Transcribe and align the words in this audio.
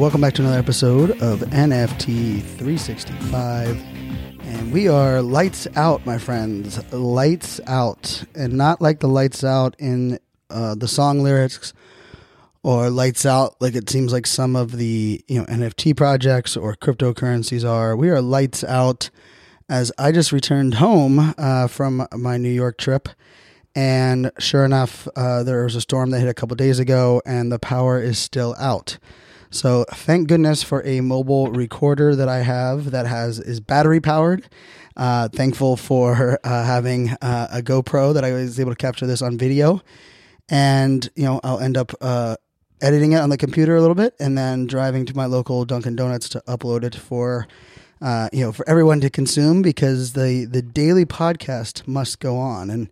Welcome 0.00 0.22
back 0.22 0.32
to 0.36 0.42
another 0.42 0.58
episode 0.58 1.10
of 1.20 1.40
NFT 1.40 2.40
365. 2.40 3.76
And 4.44 4.72
we 4.72 4.88
are 4.88 5.20
lights 5.20 5.68
out, 5.76 6.06
my 6.06 6.16
friends. 6.16 6.82
Lights 6.90 7.60
out. 7.66 8.24
And 8.34 8.54
not 8.54 8.80
like 8.80 9.00
the 9.00 9.08
lights 9.08 9.44
out 9.44 9.76
in 9.78 10.18
uh, 10.48 10.74
the 10.74 10.88
song 10.88 11.20
lyrics 11.20 11.74
or 12.62 12.88
lights 12.88 13.26
out 13.26 13.60
like 13.60 13.74
it 13.74 13.90
seems 13.90 14.10
like 14.10 14.26
some 14.26 14.56
of 14.56 14.72
the 14.72 15.22
you 15.28 15.38
know 15.38 15.44
NFT 15.44 15.94
projects 15.94 16.56
or 16.56 16.76
cryptocurrencies 16.76 17.68
are. 17.68 17.94
We 17.94 18.08
are 18.08 18.22
lights 18.22 18.64
out 18.64 19.10
as 19.68 19.92
I 19.98 20.12
just 20.12 20.32
returned 20.32 20.76
home 20.76 21.34
uh, 21.36 21.66
from 21.66 22.08
my 22.16 22.38
New 22.38 22.48
York 22.48 22.78
trip. 22.78 23.10
And 23.74 24.32
sure 24.38 24.64
enough, 24.64 25.06
uh, 25.14 25.42
there 25.42 25.62
was 25.62 25.76
a 25.76 25.82
storm 25.82 26.08
that 26.12 26.20
hit 26.20 26.28
a 26.30 26.34
couple 26.34 26.56
days 26.56 26.78
ago, 26.78 27.20
and 27.26 27.52
the 27.52 27.58
power 27.58 28.00
is 28.00 28.18
still 28.18 28.56
out. 28.58 28.98
So 29.50 29.84
thank 29.90 30.28
goodness 30.28 30.62
for 30.62 30.84
a 30.86 31.00
mobile 31.00 31.50
recorder 31.50 32.14
that 32.14 32.28
I 32.28 32.42
have 32.42 32.92
that 32.92 33.06
has 33.06 33.40
is 33.40 33.58
battery 33.58 34.00
powered. 34.00 34.48
Uh, 34.96 35.28
thankful 35.28 35.76
for 35.76 36.38
uh, 36.44 36.64
having 36.64 37.10
uh, 37.20 37.48
a 37.50 37.60
GoPro 37.60 38.14
that 38.14 38.24
I 38.24 38.32
was 38.32 38.60
able 38.60 38.70
to 38.70 38.76
capture 38.76 39.06
this 39.06 39.22
on 39.22 39.36
video, 39.36 39.82
and 40.48 41.08
you 41.16 41.24
know 41.24 41.40
I'll 41.42 41.58
end 41.58 41.76
up 41.76 41.92
uh, 42.00 42.36
editing 42.80 43.12
it 43.12 43.16
on 43.16 43.30
the 43.30 43.36
computer 43.36 43.76
a 43.76 43.80
little 43.80 43.94
bit, 43.94 44.14
and 44.20 44.38
then 44.38 44.66
driving 44.66 45.04
to 45.06 45.16
my 45.16 45.26
local 45.26 45.64
Dunkin' 45.64 45.96
Donuts 45.96 46.28
to 46.30 46.42
upload 46.46 46.84
it 46.84 46.94
for. 46.94 47.46
Uh, 48.02 48.30
you 48.32 48.42
know, 48.42 48.50
for 48.50 48.66
everyone 48.66 48.98
to 48.98 49.10
consume 49.10 49.60
because 49.60 50.14
the 50.14 50.46
the 50.46 50.62
daily 50.62 51.04
podcast 51.04 51.86
must 51.86 52.18
go 52.18 52.38
on, 52.38 52.70
and 52.70 52.88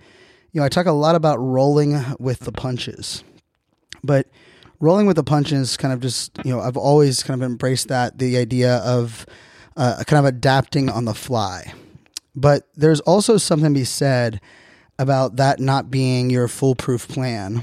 you 0.52 0.60
know, 0.60 0.64
I 0.66 0.68
talk 0.68 0.84
a 0.84 0.92
lot 0.92 1.14
about 1.14 1.38
rolling 1.38 1.98
with 2.18 2.40
the 2.40 2.52
punches, 2.52 3.24
but 4.04 4.26
rolling 4.80 5.06
with 5.06 5.16
the 5.16 5.24
punches 5.24 5.76
kind 5.76 5.92
of 5.92 6.00
just 6.00 6.30
you 6.44 6.52
know 6.52 6.60
i've 6.60 6.76
always 6.76 7.22
kind 7.22 7.42
of 7.42 7.46
embraced 7.48 7.88
that 7.88 8.18
the 8.18 8.36
idea 8.36 8.76
of 8.78 9.26
uh, 9.78 10.02
kind 10.04 10.18
of 10.18 10.24
adapting 10.26 10.90
on 10.90 11.06
the 11.06 11.14
fly. 11.14 11.72
But 12.34 12.68
there's 12.74 13.00
also 13.00 13.38
something 13.38 13.72
to 13.72 13.80
be 13.80 13.84
said 13.84 14.40
about 14.98 15.36
that 15.36 15.60
not 15.60 15.90
being 15.90 16.28
your 16.28 16.48
foolproof 16.48 17.08
plan 17.08 17.62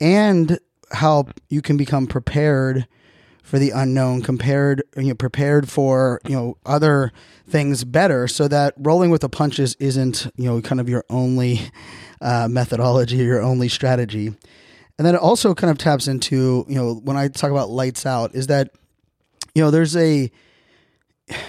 and 0.00 0.58
how 0.90 1.26
you 1.50 1.60
can 1.60 1.76
become 1.76 2.06
prepared 2.06 2.88
for 3.42 3.58
the 3.58 3.70
unknown 3.70 4.22
compared 4.22 4.82
you 4.96 5.08
know 5.08 5.14
prepared 5.14 5.68
for 5.68 6.20
you 6.26 6.34
know 6.34 6.56
other 6.64 7.12
things 7.46 7.84
better 7.84 8.26
so 8.26 8.48
that 8.48 8.72
rolling 8.78 9.10
with 9.10 9.20
the 9.20 9.28
punches 9.28 9.74
isn't 9.78 10.26
you 10.36 10.44
know 10.44 10.62
kind 10.62 10.80
of 10.80 10.88
your 10.88 11.04
only 11.10 11.60
uh, 12.22 12.48
methodology 12.48 13.16
your 13.16 13.42
only 13.42 13.68
strategy 13.68 14.32
and 15.02 15.06
then 15.08 15.16
it 15.16 15.20
also 15.20 15.52
kind 15.52 15.68
of 15.68 15.78
taps 15.78 16.06
into, 16.06 16.64
you 16.68 16.76
know, 16.76 16.94
when 16.94 17.16
I 17.16 17.26
talk 17.26 17.50
about 17.50 17.70
lights 17.70 18.06
out, 18.06 18.36
is 18.36 18.46
that, 18.46 18.70
you 19.52 19.60
know, 19.60 19.72
there's 19.72 19.96
a, 19.96 20.30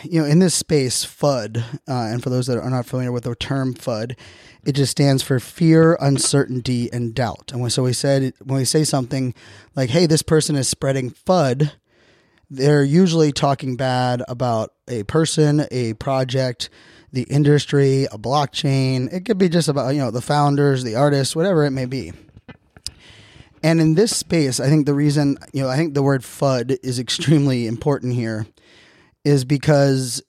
you 0.02 0.20
know, 0.20 0.26
in 0.26 0.40
this 0.40 0.56
space, 0.56 1.06
FUD, 1.06 1.60
uh, 1.60 1.62
and 1.88 2.24
for 2.24 2.32
those 2.32 2.48
that 2.48 2.58
are 2.58 2.70
not 2.72 2.88
familiar 2.88 3.12
with 3.12 3.26
the 3.26 3.36
term 3.36 3.76
FUD, 3.76 4.18
it 4.66 4.72
just 4.72 4.90
stands 4.90 5.22
for 5.22 5.40
fear, 5.40 6.00
uncertainty, 6.02 6.92
and 6.92 7.14
doubt. 7.14 7.52
And 7.54 7.72
so 7.72 7.84
we 7.84 7.94
said, 7.94 8.34
when 8.44 8.58
we 8.58 8.66
say 8.66 8.84
something 8.84 9.36
like, 9.76 9.92
hey, 9.92 10.08
this 10.08 10.24
person 10.24 10.56
is 10.56 10.68
spreading 10.68 11.12
FUD, 11.12 11.74
they're 12.50 12.84
usually 12.84 13.32
talking 13.32 13.76
bad 13.76 14.24
about 14.28 14.74
a 14.88 15.04
person, 15.04 15.68
a 15.70 15.94
project, 15.94 16.72
the 17.12 17.22
industry, 17.30 18.06
a 18.06 18.18
blockchain. 18.18 19.14
It 19.14 19.26
could 19.26 19.38
be 19.38 19.48
just 19.48 19.68
about, 19.68 19.90
you 19.90 20.02
know, 20.02 20.10
the 20.10 20.22
founders, 20.24 20.84
the 20.84 20.96
artists, 20.96 21.36
whatever 21.36 21.66
it 21.66 21.72
may 21.72 21.86
be. 21.86 22.14
And 23.64 23.80
in 23.80 23.96
this 23.96 24.16
space, 24.16 24.60
I 24.60 24.68
think 24.68 24.86
the 24.86 24.94
reason, 24.94 25.38
you 25.54 25.64
know, 25.64 25.70
I 25.70 25.78
think 25.78 25.94
the 25.94 26.04
word 26.04 26.22
FUD 26.22 26.78
is 26.84 27.00
extremely 27.00 27.66
important 27.66 28.14
here 28.14 28.46
is 29.24 29.46
because 29.46 30.22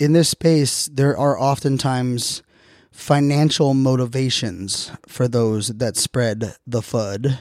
in 0.00 0.14
this 0.14 0.30
space, 0.30 0.86
there 0.86 1.16
are 1.16 1.38
oftentimes 1.38 2.42
financial 2.90 3.74
motivations 3.74 4.90
for 5.06 5.28
those 5.28 5.68
that 5.68 5.96
spread 5.96 6.56
the 6.66 6.80
FUD. 6.80 7.38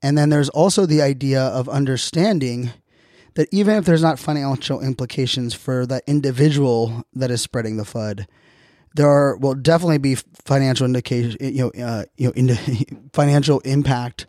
And 0.00 0.16
then 0.16 0.28
there's 0.28 0.50
also 0.50 0.86
the 0.86 1.02
idea 1.02 1.42
of 1.42 1.68
understanding 1.68 2.70
that 3.34 3.48
even 3.50 3.74
if 3.74 3.84
there's 3.84 4.02
not 4.02 4.20
financial 4.20 4.80
implications 4.80 5.52
for 5.52 5.84
the 5.84 6.00
individual 6.06 7.04
that 7.12 7.30
is 7.32 7.42
spreading 7.42 7.76
the 7.76 7.82
FUD, 7.82 8.26
there 8.94 9.08
are, 9.08 9.36
will 9.36 9.54
definitely 9.54 9.98
be 9.98 10.14
financial 10.14 10.86
indication, 10.86 11.36
you 11.40 11.72
know, 11.74 11.84
uh, 11.84 12.04
you 12.16 12.28
know, 12.28 12.32
in, 12.36 12.54
financial 13.12 13.58
impact 13.60 14.26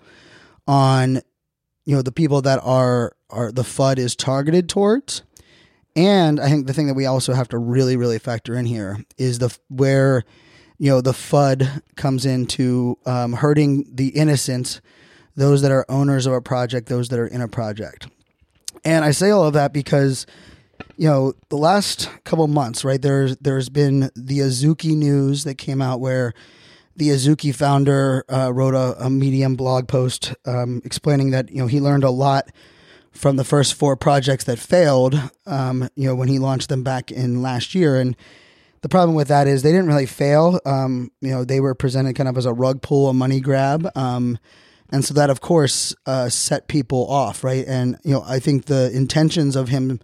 on 0.68 1.22
you 1.86 1.96
know 1.96 2.02
the 2.02 2.12
people 2.12 2.42
that 2.42 2.60
are 2.64 3.16
are 3.30 3.52
the 3.52 3.64
FUD 3.64 3.98
is 3.98 4.16
targeted 4.16 4.70
towards. 4.70 5.24
And 5.96 6.42
I 6.42 6.50
think 6.50 6.68
the 6.68 6.74
thing 6.74 6.88
that 6.88 6.94
we 6.94 7.06
also 7.06 7.34
have 7.34 7.48
to 7.50 7.58
really, 7.58 7.96
really 7.96 8.20
factor 8.20 8.56
in 8.56 8.66
here 8.66 8.98
is 9.18 9.40
the 9.40 9.58
where 9.70 10.24
you 10.78 10.90
know 10.90 11.02
the 11.02 11.14
FUD 11.14 11.82
comes 11.96 12.26
into 12.26 12.98
um, 13.06 13.34
hurting 13.34 13.86
the 13.94 14.10
innocent, 14.10 14.82
those 15.36 15.62
that 15.62 15.72
are 15.72 15.86
owners 15.88 16.26
of 16.26 16.34
a 16.34 16.42
project, 16.42 16.90
those 16.90 17.10
that 17.10 17.20
are 17.20 17.28
in 17.28 17.42
a 17.42 17.48
project. 17.48 18.08
And 18.84 19.06
I 19.06 19.12
say 19.12 19.30
all 19.30 19.46
of 19.46 19.54
that 19.54 19.74
because 19.74 20.26
you 20.98 21.08
know 21.08 21.34
the 21.50 21.58
last 21.58 22.10
couple 22.26 22.48
months, 22.48 22.84
right? 22.84 23.02
There's 23.02 23.38
there's 23.38 23.70
been 23.70 24.12
the 24.16 24.40
Azuki 24.40 24.96
news 24.96 25.46
that 25.46 25.56
came 25.56 25.82
out 25.82 26.02
where 26.02 26.34
the 26.96 27.10
Azuki 27.10 27.54
founder 27.54 28.24
uh, 28.30 28.52
wrote 28.54 28.74
a, 28.74 29.06
a, 29.06 29.10
Medium 29.10 29.56
blog 29.56 29.88
post 29.88 30.34
um, 30.46 30.82
explaining 30.86 31.32
that 31.32 31.50
you 31.52 31.58
know 31.58 31.68
he 31.68 31.82
learned 31.82 32.04
a 32.04 32.10
lot 32.10 32.52
from 33.12 33.36
the 33.36 33.44
first 33.44 33.74
four 33.74 33.96
projects 33.96 34.46
that 34.46 34.60
failed. 34.60 35.20
Um, 35.46 35.90
you 35.96 36.08
know 36.08 36.16
when 36.16 36.28
he 36.28 36.40
launched 36.40 36.70
them 36.70 36.84
back 36.84 37.12
in 37.12 37.42
last 37.42 37.76
year, 37.76 38.00
and 38.00 38.16
the 38.82 38.90
problem 38.90 39.16
with 39.16 39.28
that 39.28 39.48
is 39.48 39.62
they 39.62 39.72
didn't 39.72 39.88
really 39.88 40.06
fail. 40.06 40.60
Um, 40.66 41.12
you 41.22 41.32
know 41.32 41.44
they 41.44 41.60
were 41.60 41.76
presented 41.76 42.16
kind 42.16 42.30
of 42.30 42.38
as 42.38 42.46
a 42.46 42.54
rug 42.54 42.82
pull, 42.82 43.10
a 43.10 43.14
money 43.14 43.40
grab. 43.40 43.90
Um, 43.96 44.38
and 44.92 45.04
so 45.04 45.14
that, 45.16 45.30
of 45.30 45.42
course, 45.42 45.96
uh, 46.06 46.30
set 46.30 46.68
people 46.68 47.08
off, 47.10 47.44
right? 47.44 47.66
And 47.68 47.98
you 48.04 48.14
know, 48.14 48.24
I 48.26 48.40
think 48.40 48.66
the 48.66 48.92
intentions 48.92 49.56
of 49.56 49.70
him 49.70 50.00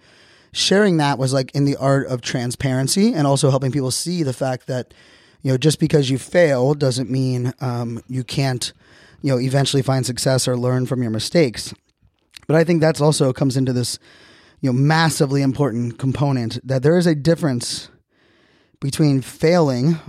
sharing 0.54 0.98
that 0.98 1.18
was 1.18 1.34
like 1.34 1.54
in 1.56 1.66
the 1.66 1.78
art 1.78 2.08
of 2.08 2.22
transparency 2.22 3.14
and 3.14 3.26
also 3.26 3.50
helping 3.50 3.72
people 3.72 3.92
see 3.92 4.24
the 4.24 4.34
fact 4.34 4.68
that 4.68 4.94
you 5.42 5.52
know, 5.52 5.58
just 5.58 5.80
because 5.80 6.10
you 6.10 6.18
fail 6.18 6.74
doesn't 6.74 7.10
mean 7.10 7.54
um, 7.62 8.02
you 8.08 8.24
can't, 8.24 8.74
you 9.22 9.32
know, 9.32 9.40
eventually 9.40 9.82
find 9.82 10.06
success 10.06 10.48
or 10.48 10.56
learn 10.56 10.86
from 10.86 11.02
your 11.02 11.12
mistakes. 11.12 11.74
But 12.48 12.56
I 12.56 12.64
think 12.64 12.82
that's 12.82 13.02
also 13.02 13.34
comes 13.34 13.58
into 13.58 13.74
this, 13.74 13.98
you 14.62 14.72
know, 14.72 14.78
massively 14.78 15.42
important 15.42 15.98
component 15.98 16.66
that 16.68 16.84
there 16.84 16.98
is 16.98 17.08
a 17.08 17.16
difference 17.16 17.90
between 18.80 19.22
failing, 19.22 20.00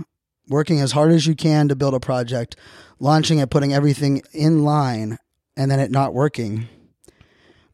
working 0.49 0.79
as 0.81 0.91
hard 0.91 1.11
as 1.11 1.25
you 1.25 1.35
can 1.35 1.67
to 1.69 1.75
build 1.75 1.93
a 1.93 1.99
project, 1.99 2.55
launching 2.99 3.39
it, 3.39 3.49
putting 3.49 3.73
everything 3.73 4.21
in 4.33 4.63
line, 4.63 5.17
and 5.55 5.69
then 5.69 5.79
it 5.79 5.91
not 5.91 6.13
working, 6.13 6.67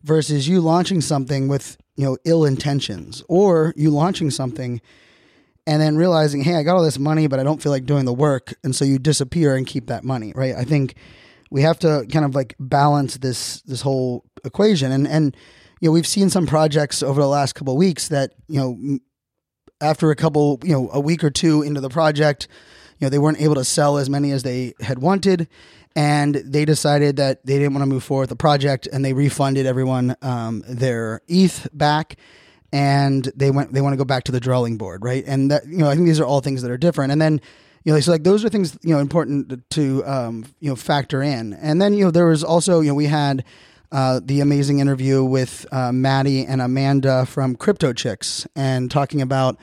versus 0.03 0.47
you 0.47 0.61
launching 0.61 1.01
something 1.01 1.47
with 1.47 1.77
you 1.95 2.05
know 2.05 2.17
ill 2.25 2.45
intentions, 2.45 3.23
or 3.27 3.73
you 3.75 3.89
launching 3.89 4.29
something 4.29 4.81
and 5.69 5.79
then 5.79 5.97
realizing, 5.97 6.41
hey, 6.41 6.55
I 6.55 6.63
got 6.63 6.75
all 6.75 6.83
this 6.83 6.97
money, 6.97 7.27
but 7.27 7.39
I 7.39 7.43
don't 7.43 7.61
feel 7.61 7.71
like 7.71 7.85
doing 7.85 8.05
the 8.05 8.13
work, 8.13 8.55
and 8.63 8.75
so 8.75 8.85
you 8.85 8.97
disappear 8.97 9.55
and 9.55 9.67
keep 9.67 9.85
that 9.85 10.03
money, 10.03 10.33
right? 10.35 10.55
I 10.55 10.63
think 10.63 10.95
we 11.51 11.61
have 11.61 11.77
to 11.79 12.07
kind 12.11 12.25
of 12.25 12.33
like 12.33 12.55
balance 12.59 13.17
this 13.17 13.61
this 13.61 13.81
whole 13.81 14.25
equation, 14.43 14.91
and 14.91 15.07
and 15.07 15.37
you 15.79 15.87
know 15.87 15.91
we've 15.91 16.07
seen 16.07 16.31
some 16.31 16.47
projects 16.47 17.03
over 17.03 17.21
the 17.21 17.27
last 17.27 17.53
couple 17.53 17.77
weeks 17.77 18.07
that 18.07 18.33
you 18.47 18.59
know 18.59 18.99
after 19.79 20.09
a 20.09 20.15
couple 20.15 20.59
you 20.63 20.73
know 20.73 20.89
a 20.91 20.99
week 20.99 21.23
or 21.23 21.29
two 21.29 21.61
into 21.61 21.81
the 21.81 21.89
project, 21.89 22.47
you 22.97 23.05
know 23.05 23.09
they 23.09 23.19
weren't 23.19 23.39
able 23.39 23.53
to 23.53 23.63
sell 23.63 23.99
as 23.99 24.09
many 24.09 24.31
as 24.31 24.41
they 24.41 24.73
had 24.81 24.97
wanted, 24.97 25.47
and 25.95 26.33
they 26.33 26.65
decided 26.65 27.17
that 27.17 27.45
they 27.45 27.59
didn't 27.59 27.75
want 27.75 27.83
to 27.83 27.89
move 27.93 28.03
forward 28.03 28.23
with 28.23 28.29
the 28.31 28.35
project, 28.35 28.87
and 28.91 29.05
they 29.05 29.13
refunded 29.13 29.67
everyone 29.67 30.15
um, 30.23 30.63
their 30.67 31.21
ETH 31.27 31.67
back. 31.73 32.17
And 32.71 33.25
they 33.35 33.49
went. 33.49 33.73
They 33.73 33.81
want 33.81 33.93
to 33.93 33.97
go 33.97 34.05
back 34.05 34.25
to 34.25 34.31
the 34.31 34.39
drawing 34.39 34.77
board, 34.77 35.03
right? 35.03 35.23
And 35.25 35.49
that 35.49 35.65
you 35.65 35.77
know, 35.77 35.89
I 35.89 35.95
think 35.95 36.05
these 36.05 36.19
are 36.19 36.25
all 36.25 36.39
things 36.41 36.61
that 36.61 36.69
are 36.69 36.77
different. 36.77 37.11
And 37.11 37.19
then 37.19 37.41
you 37.83 37.93
know, 37.93 37.99
so 37.99 38.11
like 38.11 38.23
those 38.23 38.43
are 38.43 38.49
things 38.49 38.77
you 38.81 38.93
know 38.93 38.99
important 38.99 39.69
to 39.71 40.05
um, 40.05 40.45
you 40.59 40.69
know 40.69 40.75
factor 40.75 41.21
in. 41.21 41.53
And 41.53 41.81
then 41.81 41.93
you 41.93 42.05
know 42.05 42.11
there 42.11 42.27
was 42.27 42.43
also 42.43 42.81
you 42.81 42.89
know 42.89 42.95
we 42.95 43.05
had 43.05 43.43
uh, 43.91 44.19
the 44.23 44.41
amazing 44.41 44.79
interview 44.79 45.23
with 45.23 45.65
uh, 45.71 45.91
Maddie 45.91 46.45
and 46.45 46.61
Amanda 46.61 47.25
from 47.25 47.55
Crypto 47.55 47.93
Chicks 47.93 48.45
and 48.55 48.91
talking 48.91 49.21
about 49.21 49.57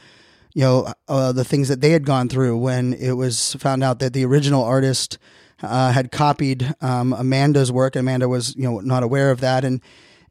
you 0.54 0.62
know 0.62 0.92
uh, 1.08 1.32
the 1.32 1.44
things 1.44 1.68
that 1.68 1.80
they 1.80 1.90
had 1.90 2.04
gone 2.04 2.28
through 2.28 2.56
when 2.58 2.94
it 2.94 3.12
was 3.12 3.54
found 3.54 3.84
out 3.84 3.98
that 3.98 4.12
the 4.12 4.24
original 4.24 4.64
artist 4.64 5.18
uh, 5.62 5.92
had 5.92 6.10
copied 6.10 6.74
um, 6.80 7.12
Amanda's 7.12 7.70
work. 7.70 7.94
Amanda 7.96 8.28
was 8.28 8.56
you 8.56 8.64
know 8.64 8.80
not 8.80 9.02
aware 9.02 9.30
of 9.30 9.40
that 9.40 9.64
and. 9.64 9.80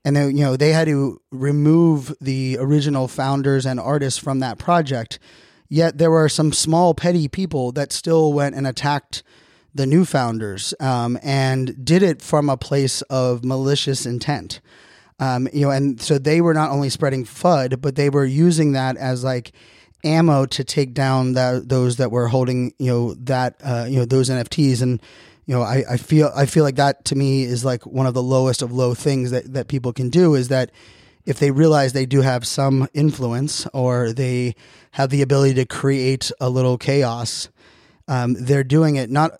And 0.05 0.15
then, 0.15 0.37
you 0.37 0.45
know, 0.45 0.55
they 0.55 0.71
had 0.71 0.85
to 0.85 1.19
remove 1.31 2.15
the 2.21 2.57
original 2.61 3.09
founders 3.09 3.65
and 3.65 3.79
artists 3.79 4.19
from 4.19 4.39
that 4.39 4.57
project 4.57 5.19
Yet 5.69 5.97
there 5.97 6.11
were 6.11 6.29
some 6.29 6.53
small 6.53 6.93
petty 6.93 7.27
people 7.27 7.71
that 7.73 7.91
still 7.91 8.33
went 8.33 8.55
and 8.55 8.67
attacked 8.67 9.23
the 9.73 9.85
new 9.85 10.05
founders 10.05 10.73
um, 10.79 11.17
and 11.21 11.83
did 11.83 12.03
it 12.03 12.21
from 12.21 12.49
a 12.49 12.57
place 12.57 13.01
of 13.03 13.43
malicious 13.43 14.05
intent. 14.05 14.61
Um, 15.19 15.47
you 15.51 15.61
know, 15.61 15.71
and 15.71 15.99
so 15.99 16.17
they 16.17 16.41
were 16.41 16.53
not 16.53 16.71
only 16.71 16.89
spreading 16.89 17.25
FUD, 17.25 17.81
but 17.81 17.95
they 17.95 18.09
were 18.09 18.25
using 18.25 18.73
that 18.73 18.97
as 18.97 19.23
like 19.23 19.53
ammo 20.03 20.45
to 20.45 20.63
take 20.63 20.93
down 20.93 21.33
that 21.33 21.67
those 21.67 21.95
that 21.97 22.11
were 22.11 22.27
holding 22.27 22.71
you 22.77 22.91
know 22.91 23.13
that 23.15 23.55
uh, 23.63 23.85
you 23.89 23.97
know 23.97 24.05
those 24.05 24.29
NFTs 24.29 24.81
and 24.81 25.01
you 25.45 25.55
know 25.55 25.61
I, 25.61 25.83
I 25.91 25.97
feel 25.97 26.31
I 26.35 26.45
feel 26.45 26.63
like 26.63 26.75
that 26.75 27.05
to 27.05 27.15
me 27.15 27.43
is 27.43 27.63
like 27.63 27.85
one 27.85 28.07
of 28.07 28.13
the 28.13 28.23
lowest 28.23 28.61
of 28.61 28.71
low 28.71 28.93
things 28.93 29.31
that 29.31 29.53
that 29.53 29.67
people 29.67 29.93
can 29.93 30.09
do 30.09 30.35
is 30.35 30.47
that 30.49 30.71
if 31.25 31.39
they 31.39 31.51
realize 31.51 31.93
they 31.93 32.05
do 32.05 32.21
have 32.21 32.45
some 32.45 32.87
influence 32.93 33.65
or 33.73 34.13
they 34.13 34.55
have 34.91 35.09
the 35.09 35.21
ability 35.21 35.55
to 35.55 35.65
create 35.65 36.31
a 36.39 36.49
little 36.49 36.77
chaos, 36.77 37.49
um, 38.07 38.35
they're 38.39 38.63
doing 38.63 38.95
it 38.95 39.09
not 39.09 39.39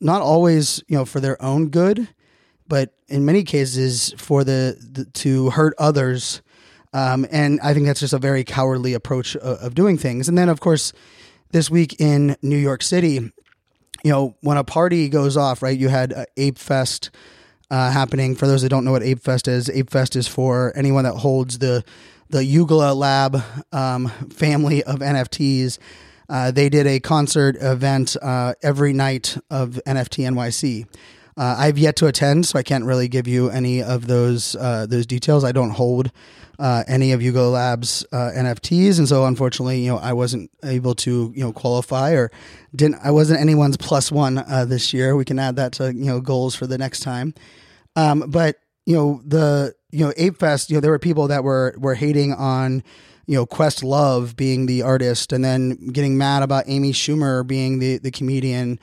not 0.00 0.22
always 0.22 0.82
you 0.88 0.96
know 0.96 1.04
for 1.04 1.20
their 1.20 1.40
own 1.42 1.68
good, 1.68 2.08
but 2.68 2.94
in 3.08 3.24
many 3.24 3.42
cases 3.42 4.14
for 4.16 4.44
the, 4.44 4.76
the 4.92 5.04
to 5.04 5.50
hurt 5.50 5.74
others. 5.78 6.42
Um, 6.92 7.26
and 7.30 7.60
I 7.60 7.74
think 7.74 7.86
that's 7.86 8.00
just 8.00 8.12
a 8.12 8.18
very 8.18 8.42
cowardly 8.42 8.94
approach 8.94 9.36
of, 9.36 9.58
of 9.58 9.74
doing 9.74 9.96
things. 9.96 10.28
And 10.28 10.36
then, 10.36 10.48
of 10.48 10.60
course, 10.60 10.92
this 11.50 11.70
week 11.70 12.00
in 12.00 12.36
New 12.42 12.56
York 12.56 12.82
City, 12.82 13.32
you 14.04 14.10
know, 14.10 14.36
when 14.40 14.56
a 14.56 14.64
party 14.64 15.08
goes 15.08 15.36
off, 15.36 15.62
right? 15.62 15.76
You 15.76 15.88
had 15.88 16.12
uh, 16.12 16.24
Ape 16.36 16.58
Fest 16.58 17.10
uh, 17.70 17.90
happening. 17.90 18.34
For 18.34 18.46
those 18.46 18.62
that 18.62 18.68
don't 18.68 18.84
know 18.84 18.92
what 18.92 19.02
Ape 19.02 19.20
Fest 19.20 19.48
is, 19.48 19.68
Ape 19.70 19.90
Fest 19.90 20.16
is 20.16 20.26
for 20.26 20.72
anyone 20.76 21.04
that 21.04 21.14
holds 21.14 21.58
the 21.58 21.84
the 22.28 22.44
Yuga 22.44 22.74
Lab 22.74 23.42
um, 23.72 24.08
family 24.30 24.84
of 24.84 25.00
NFTs. 25.00 25.78
Uh, 26.28 26.52
they 26.52 26.68
did 26.68 26.86
a 26.86 27.00
concert 27.00 27.56
event 27.60 28.16
uh, 28.22 28.54
every 28.62 28.92
night 28.92 29.36
of 29.50 29.80
NFT 29.84 30.28
NYC. 30.30 30.86
Uh, 31.36 31.56
I've 31.58 31.78
yet 31.78 31.96
to 31.96 32.06
attend, 32.06 32.46
so 32.46 32.58
I 32.58 32.62
can't 32.62 32.84
really 32.84 33.08
give 33.08 33.26
you 33.26 33.50
any 33.50 33.82
of 33.82 34.06
those 34.06 34.56
uh, 34.56 34.86
those 34.86 35.06
details. 35.06 35.44
I 35.44 35.52
don't 35.52 35.70
hold 35.70 36.10
uh, 36.58 36.84
any 36.86 37.12
of 37.12 37.22
Yuga 37.22 37.42
Labs 37.42 38.04
uh, 38.12 38.30
NFTs, 38.34 38.98
and 38.98 39.08
so 39.08 39.24
unfortunately, 39.24 39.80
you 39.80 39.90
know, 39.90 39.98
I 39.98 40.12
wasn't 40.12 40.50
able 40.62 40.94
to 40.96 41.32
you 41.34 41.42
know 41.42 41.52
qualify 41.52 42.12
or 42.12 42.30
didn't. 42.74 43.00
I 43.02 43.10
wasn't 43.10 43.40
anyone's 43.40 43.76
plus 43.76 44.12
one 44.12 44.34
this 44.66 44.92
year. 44.92 45.16
We 45.16 45.24
can 45.24 45.38
add 45.38 45.56
that 45.56 45.72
to 45.74 45.94
you 45.94 46.06
know 46.06 46.20
goals 46.20 46.54
for 46.54 46.66
the 46.66 46.78
next 46.78 47.00
time. 47.00 47.34
Um, 47.96 48.24
but 48.28 48.56
you 48.86 48.94
know 48.94 49.22
the 49.24 49.74
you 49.90 50.04
know 50.04 50.12
Ape 50.16 50.38
Fest, 50.38 50.70
you 50.70 50.76
know 50.76 50.80
there 50.80 50.90
were 50.90 50.98
people 50.98 51.28
that 51.28 51.44
were 51.44 51.74
were 51.78 51.94
hating 51.94 52.32
on 52.32 52.82
you 53.26 53.36
know 53.36 53.46
Questlove 53.46 54.36
being 54.36 54.66
the 54.66 54.82
artist, 54.82 55.32
and 55.32 55.44
then 55.44 55.76
getting 55.92 56.18
mad 56.18 56.42
about 56.42 56.64
Amy 56.66 56.92
Schumer 56.92 57.46
being 57.46 57.78
the 57.78 57.98
the 57.98 58.10
comedian. 58.10 58.80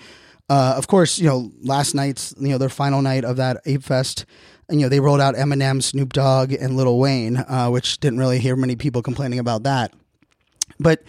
Uh, 0.49 0.75
of 0.77 0.87
course, 0.87 1.19
you 1.19 1.27
know 1.27 1.51
last 1.61 1.93
night's 1.93 2.33
you 2.39 2.49
know 2.49 2.57
their 2.57 2.69
final 2.69 3.01
night 3.01 3.25
of 3.25 3.37
that 3.37 3.61
Ape 3.65 3.83
Fest. 3.83 4.25
You 4.69 4.79
know 4.79 4.89
they 4.89 4.99
rolled 4.99 5.21
out 5.21 5.35
Eminem, 5.35 5.81
Snoop 5.83 6.13
Dogg, 6.13 6.53
and 6.53 6.77
Lil 6.77 6.97
Wayne, 6.97 7.37
uh, 7.37 7.69
which 7.69 7.99
didn't 7.99 8.19
really 8.19 8.39
hear 8.39 8.55
many 8.55 8.75
people 8.75 9.01
complaining 9.01 9.39
about 9.39 9.63
that. 9.63 9.93
But 10.79 11.03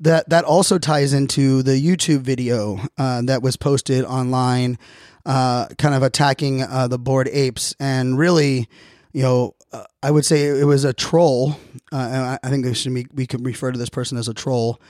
that 0.00 0.28
that 0.28 0.44
also 0.44 0.78
ties 0.78 1.12
into 1.12 1.62
the 1.62 1.80
YouTube 1.80 2.20
video 2.20 2.78
uh, 2.98 3.22
that 3.22 3.42
was 3.42 3.56
posted 3.56 4.04
online 4.04 4.78
uh, 5.24 5.66
kind 5.78 5.94
of 5.94 6.02
attacking 6.02 6.62
uh, 6.62 6.88
the 6.88 6.98
bored 6.98 7.28
apes, 7.28 7.74
and 7.80 8.18
really, 8.18 8.68
you 9.12 9.22
know, 9.22 9.54
I 10.02 10.10
would 10.10 10.26
say 10.26 10.46
it 10.46 10.66
was 10.66 10.84
a 10.84 10.92
troll. 10.92 11.56
I 11.90 12.38
think 12.44 12.76
should 12.76 12.92
be, 12.94 13.06
we 13.14 13.26
could 13.26 13.44
refer 13.44 13.72
to 13.72 13.78
this 13.78 13.88
person 13.88 14.18
as 14.18 14.28
a 14.28 14.34
troll 14.34 14.80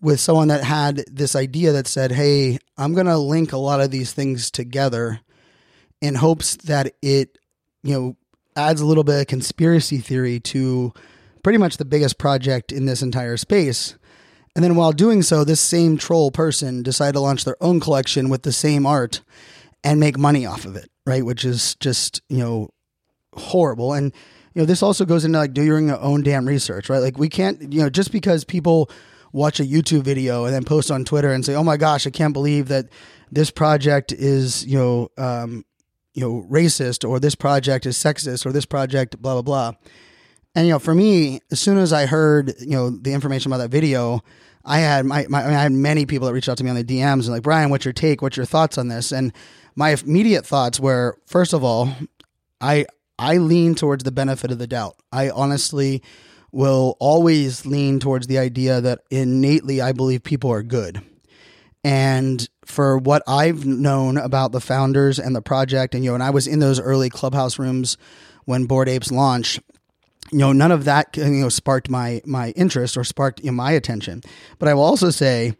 with 0.00 0.20
someone 0.20 0.48
that 0.48 0.64
had 0.64 1.04
this 1.10 1.34
idea 1.34 1.72
that 1.72 1.86
said, 1.86 2.12
"Hey, 2.12 2.58
I'm 2.76 2.94
going 2.94 3.06
to 3.06 3.18
link 3.18 3.52
a 3.52 3.58
lot 3.58 3.80
of 3.80 3.90
these 3.90 4.12
things 4.12 4.50
together 4.50 5.20
in 6.00 6.16
hopes 6.16 6.56
that 6.56 6.94
it, 7.02 7.38
you 7.82 7.94
know, 7.94 8.16
adds 8.54 8.80
a 8.80 8.86
little 8.86 9.04
bit 9.04 9.20
of 9.20 9.26
conspiracy 9.26 9.98
theory 9.98 10.40
to 10.40 10.92
pretty 11.42 11.58
much 11.58 11.76
the 11.76 11.84
biggest 11.84 12.18
project 12.18 12.72
in 12.72 12.86
this 12.86 13.02
entire 13.02 13.36
space." 13.36 13.94
And 14.54 14.64
then 14.64 14.74
while 14.74 14.92
doing 14.92 15.20
so, 15.20 15.44
this 15.44 15.60
same 15.60 15.98
troll 15.98 16.30
person 16.30 16.82
decided 16.82 17.12
to 17.12 17.20
launch 17.20 17.44
their 17.44 17.62
own 17.62 17.78
collection 17.78 18.30
with 18.30 18.42
the 18.42 18.52
same 18.52 18.86
art 18.86 19.20
and 19.84 20.00
make 20.00 20.16
money 20.16 20.46
off 20.46 20.64
of 20.64 20.76
it, 20.76 20.90
right? 21.04 21.24
Which 21.24 21.44
is 21.44 21.74
just, 21.74 22.22
you 22.30 22.38
know, 22.38 22.70
horrible. 23.34 23.92
And, 23.92 24.14
you 24.54 24.62
know, 24.62 24.66
this 24.66 24.82
also 24.82 25.04
goes 25.04 25.26
into 25.26 25.38
like 25.38 25.52
do 25.52 25.62
your 25.62 26.00
own 26.00 26.22
damn 26.22 26.48
research, 26.48 26.88
right? 26.88 27.02
Like 27.02 27.18
we 27.18 27.28
can't, 27.28 27.70
you 27.70 27.82
know, 27.82 27.90
just 27.90 28.10
because 28.10 28.44
people 28.44 28.90
watch 29.32 29.60
a 29.60 29.64
YouTube 29.64 30.02
video 30.02 30.44
and 30.44 30.54
then 30.54 30.64
post 30.64 30.90
on 30.90 31.04
Twitter 31.04 31.32
and 31.32 31.44
say, 31.44 31.54
"Oh 31.54 31.64
my 31.64 31.76
gosh, 31.76 32.06
I 32.06 32.10
can't 32.10 32.32
believe 32.32 32.68
that 32.68 32.86
this 33.30 33.50
project 33.50 34.12
is, 34.12 34.64
you 34.66 34.78
know, 34.78 35.08
um, 35.18 35.64
you 36.14 36.22
know, 36.22 36.46
racist 36.50 37.08
or 37.08 37.20
this 37.20 37.34
project 37.34 37.86
is 37.86 37.96
sexist 37.96 38.46
or 38.46 38.52
this 38.52 38.66
project 38.66 39.20
blah 39.20 39.34
blah 39.34 39.42
blah." 39.42 39.72
And 40.54 40.66
you 40.66 40.72
know, 40.72 40.78
for 40.78 40.94
me, 40.94 41.40
as 41.50 41.60
soon 41.60 41.76
as 41.76 41.92
I 41.92 42.06
heard, 42.06 42.54
you 42.60 42.70
know, 42.70 42.90
the 42.90 43.12
information 43.12 43.52
about 43.52 43.58
that 43.58 43.70
video, 43.70 44.22
I 44.64 44.78
had 44.78 45.04
my, 45.04 45.26
my 45.28 45.42
I, 45.42 45.46
mean, 45.46 45.54
I 45.54 45.62
had 45.62 45.72
many 45.72 46.06
people 46.06 46.26
that 46.26 46.32
reached 46.32 46.48
out 46.48 46.56
to 46.58 46.64
me 46.64 46.70
on 46.70 46.76
the 46.76 46.84
DMs 46.84 47.24
and 47.24 47.28
like, 47.28 47.42
"Brian, 47.42 47.70
what's 47.70 47.84
your 47.84 47.92
take? 47.92 48.22
What's 48.22 48.36
your 48.36 48.46
thoughts 48.46 48.78
on 48.78 48.88
this?" 48.88 49.12
And 49.12 49.32
my 49.74 49.90
immediate 49.90 50.46
thoughts 50.46 50.80
were 50.80 51.18
first 51.26 51.52
of 51.52 51.62
all, 51.62 51.90
I 52.60 52.86
I 53.18 53.36
lean 53.36 53.74
towards 53.74 54.04
the 54.04 54.12
benefit 54.12 54.50
of 54.50 54.58
the 54.58 54.66
doubt. 54.66 54.96
I 55.12 55.30
honestly 55.30 56.02
will 56.52 56.96
always 57.00 57.66
lean 57.66 58.00
towards 58.00 58.26
the 58.26 58.38
idea 58.38 58.80
that 58.80 59.00
innately 59.10 59.80
I 59.80 59.92
believe 59.92 60.22
people 60.22 60.50
are 60.50 60.62
good. 60.62 61.02
And 61.84 62.48
for 62.64 62.98
what 62.98 63.22
I've 63.28 63.64
known 63.64 64.16
about 64.16 64.52
the 64.52 64.60
founders 64.60 65.18
and 65.18 65.36
the 65.36 65.42
project, 65.42 65.94
and 65.94 66.02
you 66.02 66.10
know, 66.10 66.14
and 66.14 66.22
I 66.22 66.30
was 66.30 66.46
in 66.46 66.58
those 66.58 66.80
early 66.80 67.08
clubhouse 67.08 67.58
rooms 67.58 67.96
when 68.44 68.64
Bored 68.64 68.88
Apes 68.88 69.12
launched, 69.12 69.60
you 70.32 70.38
know, 70.38 70.52
none 70.52 70.72
of 70.72 70.84
that 70.84 71.16
you 71.16 71.24
know 71.24 71.48
sparked 71.48 71.88
my 71.88 72.20
my 72.24 72.50
interest 72.50 72.96
or 72.96 73.04
sparked 73.04 73.40
you 73.40 73.46
know, 73.46 73.52
my 73.52 73.70
attention. 73.70 74.22
But 74.58 74.68
I 74.68 74.74
will 74.74 74.82
also 74.82 75.10
say 75.10 75.54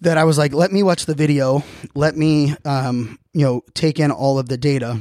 that 0.00 0.18
I 0.18 0.24
was 0.24 0.36
like, 0.36 0.52
let 0.52 0.72
me 0.72 0.82
watch 0.82 1.06
the 1.06 1.14
video, 1.14 1.62
let 1.94 2.16
me, 2.16 2.54
um, 2.64 3.18
you 3.32 3.44
know, 3.44 3.62
take 3.74 4.00
in 4.00 4.10
all 4.10 4.38
of 4.38 4.48
the 4.48 4.58
data, 4.58 5.00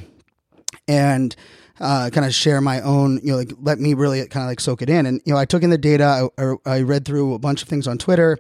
and 0.88 1.36
uh, 1.80 2.10
kind 2.12 2.26
of 2.26 2.34
share 2.34 2.62
my 2.62 2.82
own, 2.82 3.20
you 3.24 3.32
know, 3.32 3.38
like 3.38 3.52
let 3.62 3.80
me 3.80 3.94
really 3.94 4.20
kind 4.28 4.44
of 4.44 4.50
like 4.50 4.60
soak 4.60 4.82
it 4.82 4.90
in. 4.90 5.06
And 5.06 5.22
you 5.26 5.34
know, 5.34 5.40
I 5.40 5.46
took 5.46 5.64
in 5.64 5.70
the 5.70 5.78
data, 5.78 6.30
I, 6.38 6.56
I 6.66 6.82
read 6.82 7.06
through 7.06 7.34
a 7.34 7.40
bunch 7.40 7.62
of 7.62 7.70
things 7.70 7.88
on 7.88 7.98
Twitter. 7.98 8.38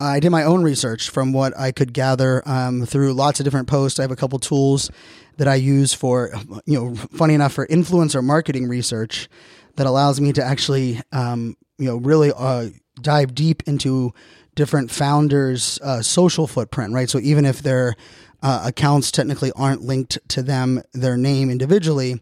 I 0.00 0.18
did 0.18 0.30
my 0.30 0.42
own 0.42 0.64
research 0.64 1.10
from 1.10 1.32
what 1.32 1.56
I 1.56 1.70
could 1.70 1.92
gather 1.92 2.42
um, 2.44 2.86
through 2.86 3.12
lots 3.12 3.38
of 3.38 3.44
different 3.44 3.68
posts. 3.68 4.00
I 4.00 4.02
have 4.02 4.10
a 4.10 4.16
couple 4.16 4.38
tools 4.38 4.90
that 5.36 5.46
I 5.46 5.54
use 5.54 5.94
for, 5.94 6.32
you 6.66 6.78
know, 6.78 6.94
funny 6.94 7.34
enough, 7.34 7.52
for 7.52 7.66
influencer 7.68 8.22
marketing 8.22 8.68
research 8.68 9.28
that 9.76 9.86
allows 9.86 10.20
me 10.20 10.32
to 10.32 10.42
actually, 10.42 11.00
um, 11.12 11.56
you 11.78 11.86
know, 11.86 11.96
really 11.96 12.32
uh, 12.36 12.70
dive 13.00 13.34
deep 13.34 13.62
into 13.66 14.12
different 14.54 14.90
founders' 14.90 15.78
uh, 15.82 16.02
social 16.02 16.46
footprint, 16.46 16.92
right? 16.92 17.08
So 17.08 17.18
even 17.20 17.44
if 17.44 17.62
their 17.62 17.94
uh, 18.42 18.64
accounts 18.66 19.10
technically 19.10 19.52
aren't 19.52 19.82
linked 19.82 20.18
to 20.30 20.42
them, 20.42 20.82
their 20.92 21.16
name 21.16 21.48
individually, 21.48 22.20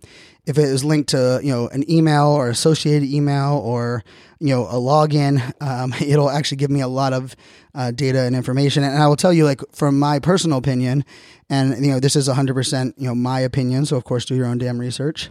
if 0.50 0.58
it 0.58 0.64
is 0.64 0.84
linked 0.84 1.10
to 1.10 1.40
you 1.42 1.52
know 1.52 1.68
an 1.68 1.88
email 1.90 2.26
or 2.26 2.48
associated 2.48 3.08
email 3.08 3.60
or 3.64 4.02
you 4.40 4.48
know 4.48 4.66
a 4.66 4.74
login, 4.74 5.40
um, 5.62 5.94
it'll 6.00 6.28
actually 6.28 6.56
give 6.56 6.70
me 6.70 6.80
a 6.80 6.88
lot 6.88 7.12
of 7.12 7.36
uh, 7.74 7.92
data 7.92 8.22
and 8.22 8.34
information. 8.34 8.82
And 8.82 9.00
I 9.00 9.06
will 9.06 9.16
tell 9.16 9.32
you, 9.32 9.44
like 9.44 9.60
from 9.72 9.98
my 9.98 10.18
personal 10.18 10.58
opinion, 10.58 11.04
and 11.48 11.84
you 11.84 11.92
know 11.92 12.00
this 12.00 12.16
is 12.16 12.26
hundred 12.26 12.54
percent 12.54 12.96
you 12.98 13.06
know 13.08 13.14
my 13.14 13.40
opinion. 13.40 13.86
So 13.86 13.96
of 13.96 14.04
course, 14.04 14.24
do 14.24 14.34
your 14.34 14.46
own 14.46 14.58
damn 14.58 14.78
research. 14.78 15.30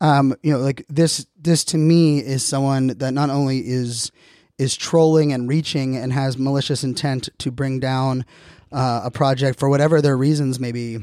Um, 0.00 0.36
you 0.42 0.52
know, 0.52 0.58
like 0.58 0.84
this, 0.88 1.26
this 1.40 1.64
to 1.64 1.76
me 1.76 2.20
is 2.20 2.44
someone 2.44 2.88
that 2.98 3.12
not 3.12 3.30
only 3.30 3.58
is 3.58 4.12
is 4.58 4.76
trolling 4.76 5.32
and 5.32 5.48
reaching 5.48 5.96
and 5.96 6.12
has 6.12 6.36
malicious 6.36 6.84
intent 6.84 7.28
to 7.38 7.50
bring 7.50 7.80
down 7.80 8.24
uh, 8.70 9.02
a 9.04 9.10
project 9.10 9.58
for 9.58 9.68
whatever 9.68 10.02
their 10.02 10.16
reasons 10.16 10.58
may 10.58 10.72
be, 10.72 10.98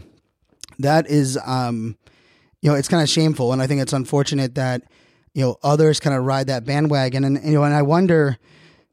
that 0.79 1.07
is, 1.07 1.39
um, 1.45 1.97
you 2.61 2.69
know, 2.69 2.75
it's 2.75 2.87
kind 2.87 3.03
of 3.03 3.09
shameful, 3.09 3.53
and 3.53 3.61
I 3.61 3.67
think 3.67 3.81
it's 3.81 3.93
unfortunate 3.93 4.55
that 4.55 4.83
you 5.33 5.43
know 5.43 5.57
others 5.63 5.99
kind 5.99 6.15
of 6.15 6.23
ride 6.23 6.47
that 6.47 6.65
bandwagon, 6.65 7.23
and 7.23 7.43
you 7.43 7.53
know, 7.53 7.63
and 7.63 7.73
I 7.73 7.81
wonder, 7.81 8.37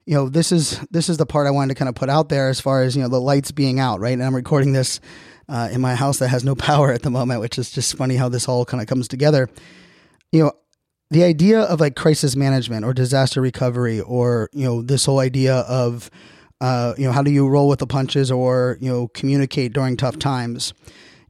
you 0.06 0.14
know, 0.14 0.28
this 0.28 0.52
is 0.52 0.80
this 0.90 1.08
is 1.08 1.16
the 1.16 1.26
part 1.26 1.46
I 1.46 1.50
wanted 1.50 1.74
to 1.74 1.78
kind 1.78 1.88
of 1.88 1.94
put 1.94 2.08
out 2.08 2.28
there 2.28 2.48
as 2.48 2.60
far 2.60 2.82
as 2.82 2.96
you 2.96 3.02
know 3.02 3.08
the 3.08 3.20
lights 3.20 3.52
being 3.52 3.80
out, 3.80 4.00
right? 4.00 4.12
And 4.12 4.22
I'm 4.22 4.36
recording 4.36 4.72
this 4.72 5.00
uh, 5.48 5.68
in 5.72 5.80
my 5.80 5.94
house 5.94 6.18
that 6.18 6.28
has 6.28 6.44
no 6.44 6.54
power 6.56 6.92
at 6.92 7.02
the 7.02 7.10
moment, 7.10 7.40
which 7.40 7.58
is 7.58 7.70
just 7.70 7.96
funny 7.96 8.16
how 8.16 8.28
this 8.28 8.48
all 8.48 8.64
kind 8.64 8.80
of 8.80 8.86
comes 8.86 9.08
together. 9.08 9.48
You 10.32 10.44
know, 10.44 10.52
the 11.10 11.24
idea 11.24 11.60
of 11.60 11.80
like 11.80 11.94
crisis 11.94 12.36
management 12.36 12.84
or 12.84 12.92
disaster 12.92 13.40
recovery, 13.40 14.00
or 14.00 14.48
you 14.52 14.64
know, 14.64 14.82
this 14.82 15.04
whole 15.04 15.18
idea 15.20 15.56
of 15.60 16.10
uh, 16.62 16.94
you 16.96 17.04
know, 17.04 17.10
how 17.10 17.22
do 17.22 17.30
you 17.32 17.48
roll 17.48 17.68
with 17.68 17.80
the 17.80 17.86
punches 17.88 18.30
or 18.30 18.78
you 18.80 18.88
know 18.88 19.08
communicate 19.08 19.72
during 19.72 19.96
tough 19.96 20.18
times? 20.18 20.72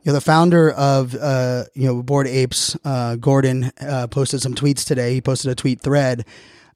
You 0.02 0.10
know, 0.10 0.14
the 0.14 0.20
founder 0.20 0.70
of 0.72 1.14
uh, 1.14 1.64
you 1.74 1.86
know 1.86 2.02
Bored 2.02 2.26
Apes, 2.26 2.76
uh, 2.84 3.14
Gordon, 3.16 3.70
uh, 3.80 4.08
posted 4.08 4.42
some 4.42 4.52
tweets 4.52 4.84
today. 4.84 5.14
He 5.14 5.20
posted 5.20 5.52
a 5.52 5.54
tweet 5.54 5.80
thread 5.80 6.26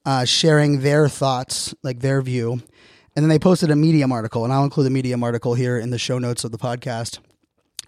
uh, 0.04 0.24
sharing 0.24 0.80
their 0.80 1.08
thoughts, 1.08 1.74
like 1.82 1.98
their 1.98 2.22
view, 2.22 2.52
and 2.52 3.24
then 3.24 3.28
they 3.28 3.40
posted 3.40 3.72
a 3.72 3.76
Medium 3.76 4.12
article, 4.12 4.44
and 4.44 4.52
I'll 4.52 4.62
include 4.62 4.86
the 4.86 4.90
Medium 4.90 5.24
article 5.24 5.54
here 5.54 5.76
in 5.76 5.90
the 5.90 5.98
show 5.98 6.20
notes 6.20 6.44
of 6.44 6.52
the 6.52 6.58
podcast, 6.58 7.18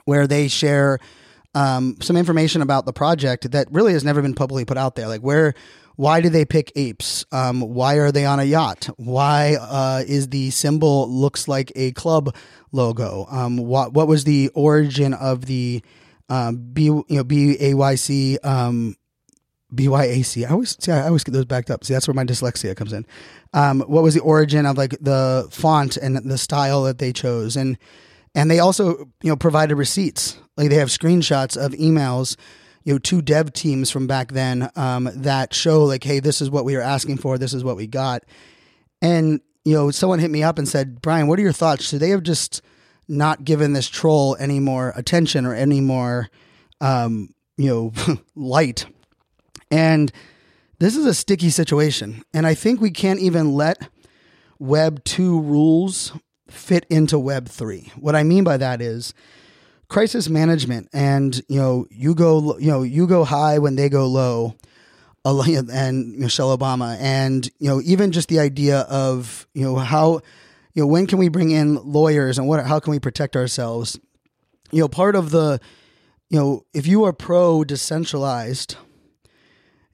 where 0.06 0.26
they 0.26 0.48
share 0.48 0.98
um, 1.54 1.96
some 2.00 2.16
information 2.16 2.60
about 2.60 2.84
the 2.84 2.92
project 2.92 3.52
that 3.52 3.68
really 3.70 3.92
has 3.92 4.02
never 4.02 4.20
been 4.20 4.34
publicly 4.34 4.64
put 4.64 4.76
out 4.76 4.96
there. 4.96 5.06
Like 5.06 5.20
where, 5.20 5.54
why 5.98 6.20
do 6.20 6.28
they 6.28 6.44
pick 6.44 6.70
apes? 6.76 7.24
Um, 7.32 7.60
why 7.60 7.96
are 7.96 8.12
they 8.12 8.24
on 8.24 8.38
a 8.38 8.44
yacht? 8.44 8.88
Why 8.98 9.56
uh, 9.60 10.04
is 10.06 10.28
the 10.28 10.50
symbol 10.50 11.10
looks 11.10 11.48
like 11.48 11.72
a 11.74 11.90
club 11.90 12.36
logo? 12.70 13.26
Um, 13.28 13.56
what 13.56 13.92
what 13.94 14.06
was 14.06 14.22
the 14.22 14.48
origin 14.54 15.12
of 15.12 15.46
the 15.46 15.82
um, 16.28 16.70
B 16.72 16.84
you 16.84 17.04
know 17.10 17.24
B 17.24 17.56
A 17.58 17.74
Y 17.74 17.94
C 17.96 18.38
um, 18.44 18.94
BYAC. 19.74 20.46
I 20.46 20.52
always 20.52 20.76
see. 20.78 20.92
I 20.92 21.08
always 21.08 21.24
get 21.24 21.32
those 21.32 21.46
backed 21.46 21.68
up. 21.68 21.82
See, 21.82 21.94
that's 21.94 22.06
where 22.06 22.14
my 22.14 22.24
dyslexia 22.24 22.76
comes 22.76 22.92
in. 22.92 23.04
Um, 23.52 23.80
what 23.80 24.04
was 24.04 24.14
the 24.14 24.20
origin 24.20 24.66
of 24.66 24.78
like 24.78 24.96
the 25.00 25.48
font 25.50 25.96
and 25.96 26.16
the 26.16 26.38
style 26.38 26.84
that 26.84 26.98
they 26.98 27.12
chose, 27.12 27.56
and 27.56 27.76
and 28.36 28.48
they 28.48 28.60
also 28.60 28.98
you 29.20 29.30
know 29.30 29.36
provided 29.36 29.74
receipts. 29.74 30.38
Like 30.56 30.70
they 30.70 30.76
have 30.76 30.90
screenshots 30.90 31.56
of 31.56 31.72
emails, 31.72 32.36
you 32.88 32.94
know, 32.94 32.98
to 32.98 33.20
dev 33.20 33.52
teams 33.52 33.90
from 33.90 34.06
back 34.06 34.32
then 34.32 34.70
um, 34.74 35.10
that 35.14 35.52
show 35.52 35.84
like, 35.84 36.02
hey, 36.02 36.20
this 36.20 36.40
is 36.40 36.48
what 36.48 36.64
we 36.64 36.74
were 36.74 36.80
asking 36.80 37.18
for. 37.18 37.36
This 37.36 37.52
is 37.52 37.62
what 37.62 37.76
we 37.76 37.86
got. 37.86 38.24
And 39.02 39.42
you 39.66 39.74
know, 39.74 39.90
someone 39.90 40.20
hit 40.20 40.30
me 40.30 40.42
up 40.42 40.56
and 40.56 40.66
said, 40.66 41.02
Brian, 41.02 41.26
what 41.26 41.38
are 41.38 41.42
your 41.42 41.52
thoughts? 41.52 41.86
Should 41.86 42.00
they 42.00 42.08
have 42.08 42.22
just 42.22 42.62
not 43.06 43.44
given 43.44 43.74
this 43.74 43.90
troll 43.90 44.38
any 44.40 44.58
more 44.58 44.94
attention 44.96 45.44
or 45.44 45.52
any 45.52 45.82
more, 45.82 46.30
um, 46.80 47.34
you 47.58 47.68
know, 47.68 47.92
light? 48.34 48.86
And 49.70 50.10
this 50.78 50.96
is 50.96 51.04
a 51.04 51.12
sticky 51.12 51.50
situation. 51.50 52.24
And 52.32 52.46
I 52.46 52.54
think 52.54 52.80
we 52.80 52.90
can't 52.90 53.20
even 53.20 53.52
let 53.52 53.90
Web 54.58 55.04
2 55.04 55.38
rules 55.38 56.14
fit 56.48 56.86
into 56.88 57.18
Web 57.18 57.50
3. 57.50 57.92
What 57.96 58.16
I 58.16 58.22
mean 58.22 58.44
by 58.44 58.56
that 58.56 58.80
is 58.80 59.12
crisis 59.88 60.28
management 60.28 60.88
and 60.92 61.42
you 61.48 61.58
know 61.58 61.86
you 61.90 62.14
go 62.14 62.58
you 62.58 62.70
know 62.70 62.82
you 62.82 63.06
go 63.06 63.24
high 63.24 63.58
when 63.58 63.76
they 63.76 63.88
go 63.88 64.06
low 64.06 64.54
and 65.24 66.18
Michelle 66.18 66.56
Obama 66.56 66.96
and 67.00 67.50
you 67.58 67.68
know 67.68 67.80
even 67.84 68.12
just 68.12 68.28
the 68.28 68.38
idea 68.38 68.80
of 68.80 69.46
you 69.54 69.62
know 69.62 69.76
how 69.76 70.20
you 70.74 70.82
know 70.82 70.86
when 70.86 71.06
can 71.06 71.18
we 71.18 71.28
bring 71.28 71.50
in 71.50 71.74
lawyers 71.76 72.38
and 72.38 72.48
what 72.48 72.64
how 72.64 72.80
can 72.80 72.90
we 72.90 72.98
protect 72.98 73.36
ourselves 73.36 73.98
you 74.70 74.80
know 74.80 74.88
part 74.88 75.14
of 75.14 75.30
the 75.30 75.60
you 76.30 76.38
know 76.38 76.64
if 76.72 76.86
you 76.86 77.04
are 77.04 77.12
pro 77.12 77.64
decentralized 77.64 78.76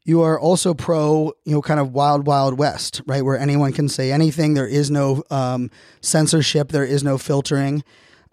you 0.05 0.21
are 0.21 0.39
also 0.39 0.75
pro, 0.75 1.33
you 1.45 1.55
know, 1.55 1.63
kind 1.63 1.81
of 1.81 1.93
wild, 1.93 2.27
wild 2.27 2.59
west, 2.59 3.01
right? 3.07 3.25
Where 3.25 3.39
anyone 3.39 3.73
can 3.73 3.89
say 3.89 4.13
anything. 4.13 4.53
There 4.53 4.67
is 4.67 4.91
no 4.91 5.25
um, 5.31 5.71
censorship. 6.03 6.69
There 6.69 6.85
is 6.85 7.03
no 7.03 7.17
filtering. 7.17 7.83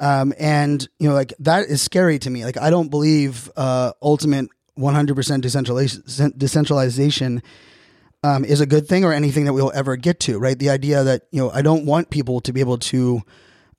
Um, 0.02 0.34
and, 0.38 0.86
you 1.00 1.08
know, 1.08 1.14
like 1.14 1.34
that 1.40 1.68
is 1.68 1.82
scary 1.82 2.20
to 2.20 2.30
me. 2.30 2.44
Like, 2.44 2.58
I 2.58 2.70
don't 2.70 2.90
believe 2.90 3.50
uh, 3.56 3.94
ultimate 4.02 4.50
100% 4.78 5.42
decentralization, 5.42 6.34
decentralization 6.38 7.44
um, 8.24 8.44
is 8.44 8.60
a 8.60 8.66
good 8.66 8.88
thing 8.88 9.06
or 9.06 9.14
anything 9.14 9.46
that 9.46 9.54
we'll 9.54 9.72
ever 9.74 9.96
get 9.96 10.20
to, 10.22 10.40
right? 10.40 10.58
The 10.58 10.72
idea 10.72 11.04
that, 11.04 11.24
you 11.32 11.40
know, 11.40 11.52
I 11.52 11.62
don't 11.62 11.86
want 11.86 12.10
people 12.10 12.42
to 12.42 12.52
be 12.52 12.60
able 12.60 12.80
to 12.80 13.22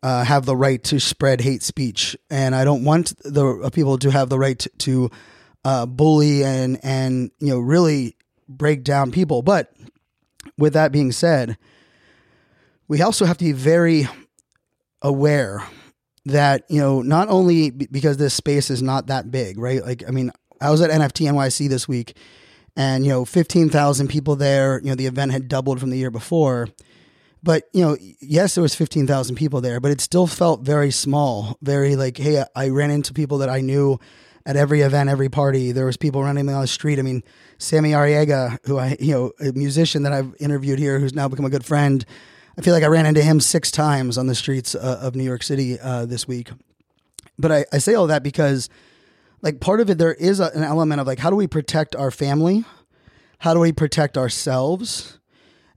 uh, 0.02 0.24
have 0.24 0.46
the 0.46 0.56
right 0.56 0.82
to 0.84 0.98
spread 1.00 1.40
hate 1.40 1.62
speech. 1.62 2.16
And 2.30 2.54
I 2.54 2.64
don't 2.64 2.84
want 2.84 3.18
the 3.24 3.60
uh, 3.64 3.70
people 3.70 3.98
to 3.98 4.10
have 4.10 4.28
the 4.30 4.38
right 4.38 4.64
to, 4.78 5.10
uh, 5.64 5.86
bully 5.86 6.44
and 6.44 6.78
and 6.82 7.30
you 7.38 7.48
know 7.48 7.58
really 7.58 8.16
break 8.48 8.84
down 8.84 9.12
people. 9.12 9.42
But 9.42 9.72
with 10.58 10.72
that 10.74 10.92
being 10.92 11.12
said, 11.12 11.56
we 12.88 13.00
also 13.02 13.24
have 13.24 13.38
to 13.38 13.44
be 13.44 13.52
very 13.52 14.08
aware 15.00 15.62
that 16.26 16.64
you 16.68 16.80
know 16.80 17.02
not 17.02 17.28
only 17.28 17.70
because 17.70 18.16
this 18.16 18.34
space 18.34 18.70
is 18.70 18.82
not 18.82 19.06
that 19.08 19.30
big, 19.30 19.58
right? 19.58 19.84
Like 19.84 20.04
I 20.06 20.10
mean, 20.10 20.30
I 20.60 20.70
was 20.70 20.80
at 20.80 20.90
NFT 20.90 21.30
NYC 21.30 21.68
this 21.68 21.88
week, 21.88 22.16
and 22.76 23.04
you 23.04 23.10
know, 23.10 23.24
fifteen 23.24 23.68
thousand 23.68 24.08
people 24.08 24.36
there. 24.36 24.80
You 24.80 24.90
know, 24.90 24.94
the 24.94 25.06
event 25.06 25.32
had 25.32 25.48
doubled 25.48 25.80
from 25.80 25.90
the 25.90 25.98
year 25.98 26.10
before. 26.10 26.68
But 27.42 27.64
you 27.72 27.82
know, 27.82 27.96
yes, 28.20 28.54
there 28.54 28.62
was 28.62 28.74
fifteen 28.74 29.06
thousand 29.06 29.36
people 29.36 29.60
there, 29.60 29.80
but 29.80 29.90
it 29.90 30.00
still 30.00 30.26
felt 30.26 30.62
very 30.62 30.90
small. 30.90 31.58
Very 31.60 31.96
like, 31.96 32.16
hey, 32.16 32.44
I 32.54 32.68
ran 32.68 32.90
into 32.90 33.12
people 33.12 33.38
that 33.38 33.48
I 33.48 33.60
knew 33.60 33.98
at 34.46 34.56
every 34.56 34.80
event, 34.80 35.08
every 35.08 35.28
party. 35.28 35.72
There 35.72 35.86
was 35.86 35.96
people 35.96 36.22
running 36.22 36.48
on 36.48 36.60
the 36.60 36.66
street. 36.66 36.98
I 36.98 37.02
mean, 37.02 37.22
Sammy 37.58 37.92
Arriaga, 37.92 38.58
who 38.66 38.78
I, 38.78 38.96
you 39.00 39.12
know, 39.12 39.32
a 39.40 39.52
musician 39.52 40.04
that 40.04 40.12
I've 40.12 40.34
interviewed 40.40 40.78
here, 40.78 40.98
who's 40.98 41.14
now 41.14 41.28
become 41.28 41.44
a 41.44 41.50
good 41.50 41.64
friend. 41.64 42.04
I 42.56 42.60
feel 42.60 42.74
like 42.74 42.82
I 42.82 42.88
ran 42.88 43.06
into 43.06 43.22
him 43.22 43.40
six 43.40 43.70
times 43.70 44.18
on 44.18 44.26
the 44.26 44.34
streets 44.34 44.74
uh, 44.74 44.98
of 45.00 45.14
New 45.14 45.24
York 45.24 45.42
City 45.42 45.78
uh, 45.80 46.06
this 46.06 46.28
week. 46.28 46.50
But 47.38 47.52
I, 47.52 47.64
I 47.72 47.78
say 47.78 47.94
all 47.94 48.06
that 48.08 48.22
because, 48.22 48.68
like, 49.40 49.60
part 49.60 49.80
of 49.80 49.88
it, 49.88 49.98
there 49.98 50.14
is 50.14 50.38
a, 50.38 50.50
an 50.54 50.62
element 50.62 51.00
of 51.00 51.06
like, 51.06 51.18
how 51.18 51.30
do 51.30 51.36
we 51.36 51.46
protect 51.46 51.96
our 51.96 52.10
family? 52.10 52.64
How 53.38 53.54
do 53.54 53.60
we 53.60 53.72
protect 53.72 54.18
ourselves? 54.18 55.18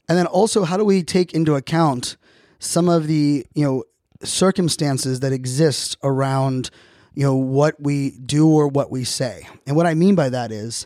And 0.09 0.17
then 0.17 0.27
also, 0.27 0.63
how 0.65 0.77
do 0.77 0.85
we 0.85 1.01
take 1.01 1.33
into 1.33 1.55
account 1.55 2.17
some 2.59 2.89
of 2.89 3.07
the, 3.07 3.45
you 3.53 3.65
know, 3.65 3.83
circumstances 4.23 5.21
that 5.21 5.31
exist 5.31 5.97
around 6.03 6.69
you 7.15 7.23
know, 7.23 7.35
what 7.35 7.81
we 7.81 8.11
do 8.11 8.47
or 8.49 8.67
what 8.67 8.91
we 8.91 9.03
say. 9.03 9.47
And 9.65 9.75
what 9.75 9.85
I 9.85 9.93
mean 9.93 10.15
by 10.15 10.29
that 10.29 10.51
is, 10.51 10.85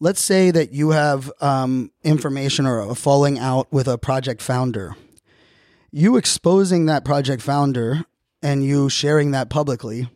let's 0.00 0.20
say 0.20 0.50
that 0.52 0.72
you 0.72 0.90
have 0.90 1.30
um, 1.40 1.90
information 2.04 2.64
or 2.64 2.78
a 2.78 2.94
falling 2.94 3.38
out 3.38 3.70
with 3.72 3.88
a 3.88 3.98
project 3.98 4.40
founder. 4.40 4.94
You 5.90 6.16
exposing 6.16 6.86
that 6.86 7.04
project 7.04 7.42
founder 7.42 8.04
and 8.42 8.64
you 8.64 8.90
sharing 8.90 9.30
that 9.30 9.48
publicly 9.48 10.08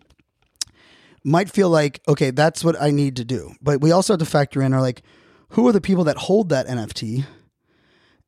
might 1.25 1.51
feel 1.51 1.71
like, 1.71 2.01
okay, 2.07 2.31
that's 2.31 2.63
what 2.63 2.81
I 2.81 2.91
need 2.91 3.17
to 3.17 3.25
do. 3.25 3.53
But 3.63 3.81
we 3.81 3.91
also 3.91 4.13
have 4.13 4.21
to 4.21 4.27
factor 4.27 4.61
in 4.61 4.75
are 4.75 4.81
like, 4.81 5.03
who 5.51 5.67
are 5.69 5.73
the 5.73 5.81
people 5.81 6.05
that 6.05 6.17
hold 6.17 6.51
that 6.51 6.67
NFT? 6.67 7.25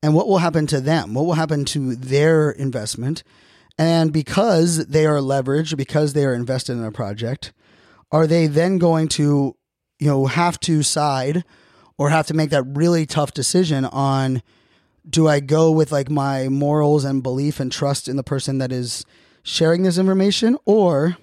And 0.02 0.14
what 0.14 0.28
will 0.28 0.38
happen 0.38 0.66
to 0.68 0.80
them? 0.80 1.14
What 1.14 1.26
will 1.26 1.34
happen 1.34 1.64
to 1.66 1.96
their 1.96 2.50
investment? 2.50 3.22
And 3.76 4.12
because 4.12 4.86
they 4.86 5.04
are 5.04 5.18
leveraged, 5.18 5.76
because 5.76 6.12
they 6.12 6.24
are 6.24 6.34
invested 6.34 6.74
in 6.74 6.84
a 6.84 6.92
project, 6.92 7.52
are 8.12 8.26
they 8.26 8.46
then 8.46 8.78
going 8.78 9.08
to, 9.08 9.56
you 9.98 10.06
know, 10.06 10.26
have 10.26 10.60
to 10.60 10.82
side 10.82 11.44
or 11.98 12.10
have 12.10 12.26
to 12.28 12.34
make 12.34 12.50
that 12.50 12.62
really 12.62 13.06
tough 13.06 13.32
decision 13.32 13.84
on 13.84 14.42
do 15.08 15.28
I 15.28 15.40
go 15.40 15.70
with 15.70 15.92
like 15.92 16.10
my 16.10 16.48
morals 16.48 17.04
and 17.04 17.22
belief 17.22 17.60
and 17.60 17.70
trust 17.70 18.08
in 18.08 18.16
the 18.16 18.22
person 18.22 18.58
that 18.58 18.72
is 18.72 19.04
sharing 19.42 19.82
this 19.82 19.98
information 19.98 20.56
or 20.64 21.16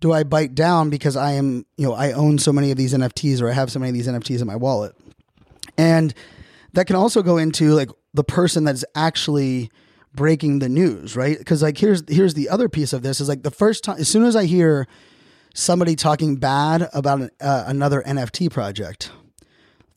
do 0.00 0.12
I 0.12 0.24
bite 0.24 0.54
down 0.54 0.90
because 0.90 1.16
I 1.16 1.32
am, 1.32 1.64
you 1.76 1.86
know, 1.86 1.94
I 1.94 2.10
own 2.12 2.38
so 2.38 2.52
many 2.52 2.72
of 2.72 2.76
these 2.76 2.92
NFTs 2.92 3.40
or 3.40 3.48
I 3.48 3.52
have 3.52 3.70
so 3.70 3.78
many 3.78 3.90
of 3.90 3.94
these 3.94 4.08
NFTs 4.08 4.40
in 4.40 4.46
my 4.48 4.56
wallet? 4.56 4.96
And 5.78 6.12
that 6.72 6.86
can 6.86 6.96
also 6.96 7.22
go 7.22 7.38
into 7.38 7.74
like 7.74 7.88
the 8.12 8.24
person 8.24 8.64
that's 8.64 8.84
actually 8.96 9.70
breaking 10.12 10.58
the 10.58 10.68
news, 10.68 11.16
right? 11.16 11.38
Because 11.38 11.62
like 11.62 11.78
here's 11.78 12.02
here's 12.08 12.34
the 12.34 12.48
other 12.48 12.68
piece 12.68 12.92
of 12.92 13.02
this 13.02 13.20
is 13.20 13.28
like 13.28 13.44
the 13.44 13.50
first 13.50 13.84
time 13.84 13.98
as 13.98 14.08
soon 14.08 14.24
as 14.24 14.34
I 14.34 14.44
hear 14.44 14.86
somebody 15.54 15.94
talking 15.94 16.36
bad 16.36 16.88
about 16.92 17.20
an, 17.20 17.30
uh, 17.40 17.64
another 17.66 18.02
NFT 18.02 18.50
project, 18.50 19.10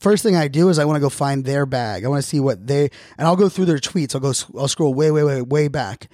first 0.00 0.22
thing 0.22 0.36
I 0.36 0.48
do 0.48 0.68
is 0.68 0.78
I 0.78 0.84
want 0.84 0.96
to 0.96 1.00
go 1.00 1.08
find 1.08 1.44
their 1.44 1.66
bag. 1.66 2.04
I 2.04 2.08
want 2.08 2.22
to 2.22 2.28
see 2.28 2.40
what 2.40 2.66
they 2.66 2.90
and 3.18 3.26
I'll 3.26 3.36
go 3.36 3.48
through 3.48 3.66
their 3.66 3.78
tweets. 3.78 4.14
I'll 4.14 4.20
go 4.20 4.32
I'll 4.58 4.68
scroll 4.68 4.94
way 4.94 5.10
way 5.10 5.22
way 5.22 5.42
way 5.42 5.68
back. 5.68 6.08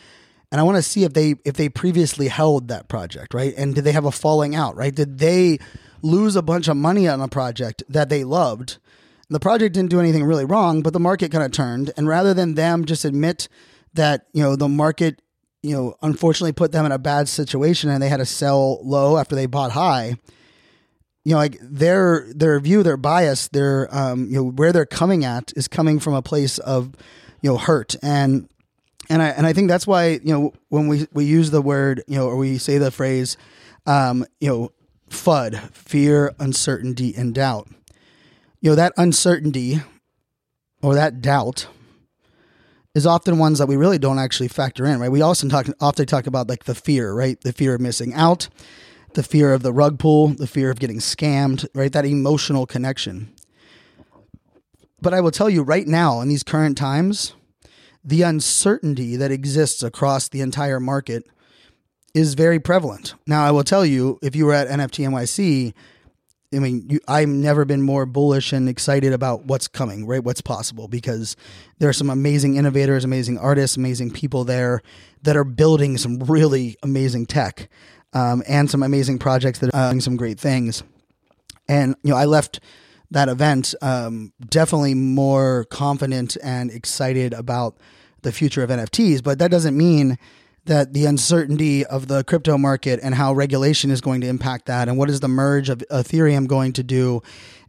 And 0.51 0.61
I 0.61 0.65
want 0.65 0.77
to 0.77 0.83
see 0.83 1.05
if 1.05 1.15
they 1.15 1.37
if 1.45 1.55
they 1.55 1.69
previously 1.69 2.29
held 2.29 2.69
that 2.69 2.89
project, 2.89 3.35
right? 3.35 3.55
And 3.57 3.75
did 3.75 3.85
they 3.85 3.93
have 3.93 4.05
a 4.05 4.13
falling 4.13 4.55
out, 4.55 4.77
right? 4.77 4.95
Did 4.95 5.19
they 5.19 5.59
lose 6.03 6.37
a 6.37 6.43
bunch 6.43 6.69
of 6.69 6.77
money 6.77 7.09
on 7.09 7.21
a 7.21 7.29
project 7.29 7.83
that 7.89 8.09
they 8.09 8.25
loved? 8.25 8.79
The 9.31 9.41
project 9.41 9.75
didn't 9.75 9.91
do 9.91 10.01
anything 10.01 10.25
really 10.25 10.45
wrong, 10.45 10.83
but 10.83 10.93
the 10.93 11.01
market 11.01 11.33
kind 11.33 11.45
of 11.45 11.53
turned. 11.53 11.91
And 11.97 12.07
rather 12.07 12.35
than 12.35 12.55
them 12.55 12.85
just 12.85 13.05
admit 13.05 13.49
that 13.95 14.27
you 14.33 14.43
know 14.43 14.57
the 14.57 14.69
market 14.69 15.23
you 15.63 15.75
know, 15.75 15.95
unfortunately 16.03 16.53
put 16.53 16.73
them 16.73 16.85
in 16.85 16.93
a 16.93 16.99
bad 16.99 17.29
situation 17.29 17.89
and 17.89 18.03
they 18.03 18.09
had 18.09 18.19
to 18.19 18.27
sell 18.27 18.81
low 18.85 19.17
after 19.17 19.35
they 19.37 19.47
bought 19.47 19.73
high. 19.73 20.17
You 21.25 21.33
know, 21.33 21.39
like 21.39 21.59
their 21.61 22.27
their 22.35 22.59
view, 22.61 22.83
their 22.83 22.97
bias, 22.97 23.49
their 23.49 23.89
um, 23.95 24.27
you 24.27 24.37
know, 24.37 24.45
where 24.45 24.73
they're 24.73 24.87
coming 24.87 25.25
at 25.25 25.53
is 25.57 25.69
coming 25.69 26.01
from 26.01 26.15
a 26.15 26.23
place 26.23 26.59
of, 26.59 26.93
you 27.41 27.51
know, 27.51 27.59
hurt. 27.59 27.95
And 28.03 28.49
and 29.09 29.23
I 29.23 29.29
and 29.29 29.47
I 29.47 29.53
think 29.53 29.69
that's 29.69 29.87
why, 29.87 30.21
you 30.25 30.33
know, 30.33 30.53
when 30.69 30.89
we, 30.89 31.07
we 31.13 31.25
use 31.25 31.51
the 31.51 31.63
word, 31.63 32.03
you 32.09 32.17
know, 32.17 32.27
or 32.27 32.37
we 32.37 32.59
say 32.59 32.79
the 32.79 32.91
phrase, 32.91 33.37
um, 33.87 34.25
you 34.41 34.49
know, 34.49 34.73
FUD, 35.11 35.73
fear, 35.73 36.35
uncertainty, 36.39 37.15
and 37.15 37.35
doubt. 37.35 37.69
You 38.61 38.71
know, 38.71 38.77
that 38.77 38.93
uncertainty 38.97 39.81
or 40.83 40.95
that 40.95 41.21
doubt 41.21 41.69
is 42.95 43.07
often 43.07 43.39
ones 43.39 43.59
that 43.59 43.67
we 43.67 43.77
really 43.77 43.99
don't 43.99 44.19
actually 44.19 44.49
factor 44.49 44.85
in, 44.85 45.01
right? 45.01 45.11
We 45.11 45.23
also 45.23 45.49
talk 45.49 45.67
often 45.81 46.07
talk 46.07 46.27
about 46.27 46.49
like 46.49 46.65
the 46.65 46.75
fear, 46.75 47.13
right? 47.13 47.41
The 47.41 47.53
fear 47.53 47.75
of 47.75 47.81
missing 47.81 48.13
out, 48.15 48.49
the 49.15 49.23
fear 49.23 49.53
of 49.53 49.63
the 49.63 49.73
rug 49.73 49.99
pull, 49.99 50.29
the 50.29 50.47
fear 50.47 50.71
of 50.71 50.79
getting 50.79 50.99
scammed, 50.99 51.67
right? 51.75 51.93
That 51.93 52.05
emotional 52.05 52.67
connection. 52.67 53.33
But 55.01 55.15
I 55.15 55.21
will 55.21 55.31
tell 55.31 55.51
you 55.51 55.63
right 55.63 55.87
now, 55.87 56.21
in 56.21 56.29
these 56.29 56.43
current 56.43 56.79
times, 56.79 57.35
the 58.05 58.23
uncertainty 58.23 59.17
that 59.17 59.31
exists 59.31 59.83
across 59.83 60.29
the 60.29 60.41
entire 60.41 60.81
market 60.81 61.25
is 62.15 62.35
very 62.35 62.61
prevalent. 62.61 63.15
Now, 63.27 63.45
I 63.45 63.51
will 63.51 63.65
tell 63.65 63.87
you, 63.87 64.19
if 64.23 64.37
you 64.37 64.47
were 64.47 64.55
at 64.55 64.69
NFT 64.69 65.09
NYC, 65.09 65.73
I 66.55 66.59
mean, 66.59 66.85
you, 66.89 67.01
I've 67.09 67.29
never 67.29 67.65
been 67.65 67.81
more 67.81 68.05
bullish 68.05 68.53
and 68.53 68.69
excited 68.69 69.13
about 69.13 69.47
what's 69.47 69.69
coming, 69.69 70.07
right? 70.07 70.23
What's 70.23 70.43
possible 70.43 70.87
because 70.87 71.35
there 71.79 71.89
are 71.89 71.95
some 71.95 72.11
amazing 72.11 72.57
innovators, 72.57 73.05
amazing 73.05 73.39
artists, 73.39 73.77
amazing 73.77 74.11
people 74.11 74.45
there 74.45 74.83
that 75.23 75.37
are 75.37 75.45
building 75.45 75.97
some 75.97 76.19
really 76.19 76.77
amazing 76.83 77.27
tech 77.27 77.71
um, 78.13 78.43
and 78.47 78.71
some 78.71 78.83
amazing 78.83 79.19
projects 79.19 79.59
that 79.61 79.75
are 79.75 79.91
doing 79.91 80.01
some 80.01 80.17
great 80.17 80.39
things. 80.39 80.83
And, 81.69 81.97
you 82.03 82.11
know, 82.11 82.17
I 82.17 82.25
left 82.25 82.61
that 83.11 83.29
event 83.29 83.75
um, 83.83 84.33
definitely 84.41 84.95
more 84.95 85.65
confident 85.65 86.37
and 86.43 86.71
excited 86.71 87.33
about 87.33 87.77
the 88.23 88.33
future 88.33 88.63
of 88.63 88.71
NFTs, 88.71 89.23
but 89.23 89.39
that 89.39 89.51
doesn't 89.51 89.77
mean 89.77 90.19
that 90.65 90.93
the 90.93 91.07
uncertainty 91.07 91.85
of 91.85 92.07
the 92.07 92.23
crypto 92.25 92.57
market 92.57 93.01
and 93.03 93.15
how 93.15 93.33
regulation 93.33 93.91
is 93.91 94.01
going 94.01 94.21
to 94.21 94.29
impact 94.29 94.67
that 94.67 94.89
and 94.89 94.97
what 94.97 95.11
is 95.11 95.21
the 95.21 95.29
merge 95.29 95.69
of 95.69 95.79
Ethereum 95.91 96.47
going 96.47 96.73
to 96.73 96.85
do 96.85 97.21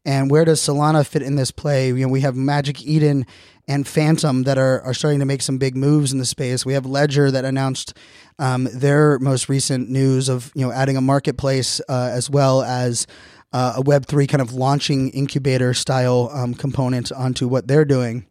and 0.05 0.29
where 0.29 0.43
does 0.43 0.59
Solana 0.59 1.05
fit 1.07 1.21
in 1.21 1.35
this 1.35 1.51
play? 1.51 1.87
You 1.87 1.95
know, 1.95 2.07
we 2.09 2.21
have 2.21 2.35
Magic 2.35 2.85
Eden 2.85 3.25
and 3.67 3.87
Phantom 3.87 4.43
that 4.43 4.57
are, 4.57 4.81
are 4.81 4.93
starting 4.93 5.19
to 5.19 5.25
make 5.25 5.41
some 5.41 5.57
big 5.57 5.77
moves 5.77 6.11
in 6.11 6.19
the 6.19 6.25
space. 6.25 6.65
We 6.65 6.73
have 6.73 6.85
Ledger 6.85 7.31
that 7.31 7.45
announced 7.45 7.93
um, 8.39 8.67
their 8.73 9.19
most 9.19 9.49
recent 9.49 9.89
news 9.89 10.29
of 10.29 10.51
you 10.55 10.65
know 10.65 10.71
adding 10.71 10.97
a 10.97 11.01
marketplace 11.01 11.81
uh, 11.89 12.09
as 12.11 12.29
well 12.29 12.63
as 12.63 13.07
uh, 13.51 13.73
a 13.77 13.81
Web 13.81 14.05
three 14.05 14.27
kind 14.27 14.41
of 14.41 14.53
launching 14.53 15.09
incubator 15.09 15.73
style 15.73 16.29
um, 16.33 16.53
component 16.53 17.11
onto 17.11 17.47
what 17.47 17.67
they're 17.67 17.85
doing. 17.85 18.25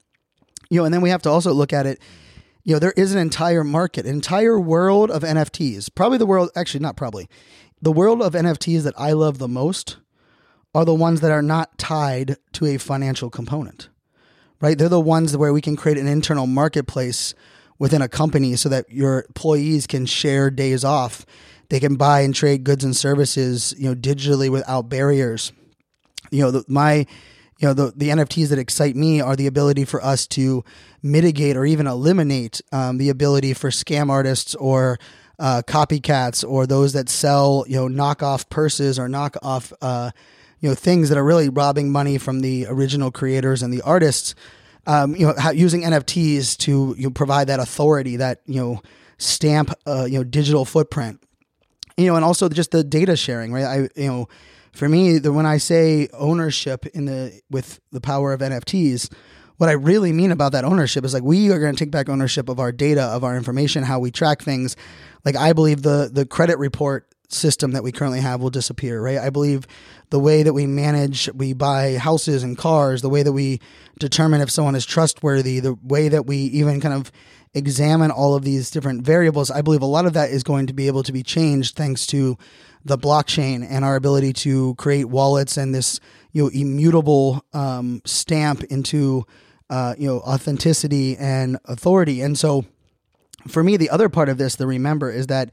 You 0.70 0.78
know, 0.78 0.84
and 0.84 0.94
then 0.94 1.02
we 1.02 1.10
have 1.10 1.22
to 1.22 1.30
also 1.30 1.52
look 1.52 1.72
at 1.72 1.86
it 1.86 2.00
you 2.64 2.74
know, 2.74 2.78
there 2.78 2.94
is 2.96 3.12
an 3.12 3.18
entire 3.18 3.64
market, 3.64 4.06
entire 4.06 4.58
world 4.58 5.10
of 5.10 5.22
NFTs. 5.22 5.92
Probably 5.94 6.18
the 6.18 6.26
world, 6.26 6.50
actually, 6.54 6.80
not 6.80 6.96
probably, 6.96 7.28
the 7.80 7.92
world 7.92 8.22
of 8.22 8.34
NFTs 8.34 8.82
that 8.84 8.94
I 8.96 9.12
love 9.12 9.38
the 9.38 9.48
most 9.48 9.96
are 10.74 10.84
the 10.84 10.94
ones 10.94 11.20
that 11.20 11.32
are 11.32 11.42
not 11.42 11.76
tied 11.76 12.36
to 12.52 12.66
a 12.66 12.78
financial 12.78 13.30
component, 13.30 13.88
right? 14.60 14.78
They're 14.78 14.88
the 14.88 15.00
ones 15.00 15.36
where 15.36 15.52
we 15.52 15.60
can 15.60 15.76
create 15.76 15.98
an 15.98 16.06
internal 16.06 16.46
marketplace 16.46 17.34
within 17.82 18.00
a 18.00 18.08
company 18.08 18.54
so 18.54 18.68
that 18.68 18.88
your 18.92 19.24
employees 19.26 19.88
can 19.88 20.06
share 20.06 20.52
days 20.52 20.84
off. 20.84 21.26
They 21.68 21.80
can 21.80 21.96
buy 21.96 22.20
and 22.20 22.32
trade 22.32 22.62
goods 22.62 22.84
and 22.84 22.94
services, 22.94 23.74
you 23.76 23.88
know, 23.88 23.96
digitally 23.96 24.48
without 24.48 24.88
barriers. 24.88 25.52
You 26.30 26.42
know, 26.42 26.50
the, 26.52 26.64
my 26.68 26.98
you 27.58 27.66
know 27.66 27.74
the 27.74 27.92
the 27.96 28.10
NFTs 28.10 28.50
that 28.50 28.58
excite 28.60 28.94
me 28.94 29.20
are 29.20 29.34
the 29.34 29.48
ability 29.48 29.84
for 29.84 30.00
us 30.00 30.28
to 30.28 30.64
mitigate 31.02 31.56
or 31.56 31.64
even 31.64 31.88
eliminate 31.88 32.60
um, 32.70 32.98
the 32.98 33.08
ability 33.08 33.52
for 33.52 33.70
scam 33.70 34.10
artists 34.10 34.54
or 34.54 35.00
uh, 35.40 35.62
copycats 35.66 36.48
or 36.48 36.68
those 36.68 36.92
that 36.92 37.08
sell 37.08 37.64
you 37.66 37.74
know 37.74 37.88
knockoff 37.88 38.48
purses 38.48 38.96
or 38.96 39.08
knockoff 39.08 39.72
uh, 39.82 40.12
you 40.60 40.68
know 40.68 40.76
things 40.76 41.08
that 41.08 41.18
are 41.18 41.24
really 41.24 41.48
robbing 41.48 41.90
money 41.90 42.16
from 42.16 42.42
the 42.42 42.64
original 42.68 43.10
creators 43.10 43.60
and 43.60 43.72
the 43.72 43.82
artists. 43.82 44.36
Um, 44.86 45.14
you 45.14 45.26
know, 45.26 45.50
using 45.50 45.82
NFTs 45.82 46.56
to 46.58 46.94
you 46.98 47.04
know, 47.04 47.10
provide 47.10 47.46
that 47.46 47.60
authority, 47.60 48.16
that 48.16 48.40
you 48.46 48.60
know 48.60 48.82
stamp, 49.18 49.72
uh, 49.86 50.04
you 50.04 50.18
know, 50.18 50.24
digital 50.24 50.64
footprint. 50.64 51.22
You 51.96 52.06
know, 52.06 52.16
and 52.16 52.24
also 52.24 52.48
just 52.48 52.70
the 52.70 52.82
data 52.82 53.16
sharing, 53.16 53.52
right? 53.52 53.64
I 53.64 53.76
you 53.94 54.08
know 54.08 54.28
for 54.72 54.88
me, 54.88 55.18
the, 55.18 55.32
when 55.32 55.46
I 55.46 55.58
say 55.58 56.08
ownership 56.12 56.86
in 56.86 57.04
the 57.04 57.40
with 57.50 57.80
the 57.90 58.00
power 58.00 58.32
of 58.32 58.40
NFTs, 58.40 59.12
what 59.58 59.68
I 59.68 59.72
really 59.72 60.12
mean 60.12 60.32
about 60.32 60.52
that 60.52 60.64
ownership 60.64 61.04
is 61.04 61.14
like 61.14 61.22
we 61.22 61.52
are 61.52 61.58
going 61.58 61.74
to 61.74 61.78
take 61.78 61.90
back 61.90 62.08
ownership 62.08 62.48
of 62.48 62.58
our 62.58 62.72
data, 62.72 63.02
of 63.02 63.22
our 63.22 63.36
information, 63.36 63.84
how 63.84 63.98
we 63.98 64.10
track 64.10 64.42
things. 64.42 64.76
Like 65.24 65.36
I 65.36 65.52
believe 65.52 65.82
the 65.82 66.10
the 66.12 66.26
credit 66.26 66.58
report 66.58 67.06
system 67.32 67.72
that 67.72 67.82
we 67.82 67.92
currently 67.92 68.20
have 68.20 68.40
will 68.40 68.50
disappear, 68.50 69.00
right? 69.00 69.18
I 69.18 69.30
believe 69.30 69.66
the 70.10 70.18
way 70.18 70.42
that 70.42 70.52
we 70.52 70.66
manage, 70.66 71.30
we 71.32 71.52
buy 71.52 71.96
houses 71.96 72.42
and 72.42 72.56
cars, 72.56 73.02
the 73.02 73.08
way 73.08 73.22
that 73.22 73.32
we 73.32 73.60
determine 73.98 74.40
if 74.40 74.50
someone 74.50 74.74
is 74.74 74.86
trustworthy, 74.86 75.60
the 75.60 75.74
way 75.82 76.08
that 76.08 76.26
we 76.26 76.36
even 76.36 76.80
kind 76.80 76.94
of 76.94 77.10
examine 77.54 78.10
all 78.10 78.34
of 78.34 78.44
these 78.44 78.70
different 78.70 79.04
variables, 79.04 79.50
I 79.50 79.62
believe 79.62 79.82
a 79.82 79.86
lot 79.86 80.06
of 80.06 80.14
that 80.14 80.30
is 80.30 80.42
going 80.42 80.66
to 80.68 80.72
be 80.72 80.86
able 80.86 81.02
to 81.02 81.12
be 81.12 81.22
changed 81.22 81.76
thanks 81.76 82.06
to 82.08 82.36
the 82.84 82.98
blockchain 82.98 83.66
and 83.68 83.84
our 83.84 83.96
ability 83.96 84.32
to 84.32 84.74
create 84.74 85.04
wallets 85.04 85.56
and 85.56 85.74
this 85.74 86.00
you 86.32 86.42
know 86.42 86.48
immutable 86.48 87.44
um, 87.52 88.02
stamp 88.04 88.64
into 88.64 89.24
uh, 89.70 89.94
you 89.98 90.06
know 90.06 90.20
authenticity 90.20 91.16
and 91.16 91.58
authority. 91.66 92.20
And 92.20 92.38
so, 92.38 92.64
for 93.48 93.62
me, 93.62 93.76
the 93.76 93.90
other 93.90 94.08
part 94.08 94.28
of 94.28 94.38
this 94.38 94.56
to 94.56 94.66
remember 94.66 95.10
is 95.10 95.28
that 95.28 95.50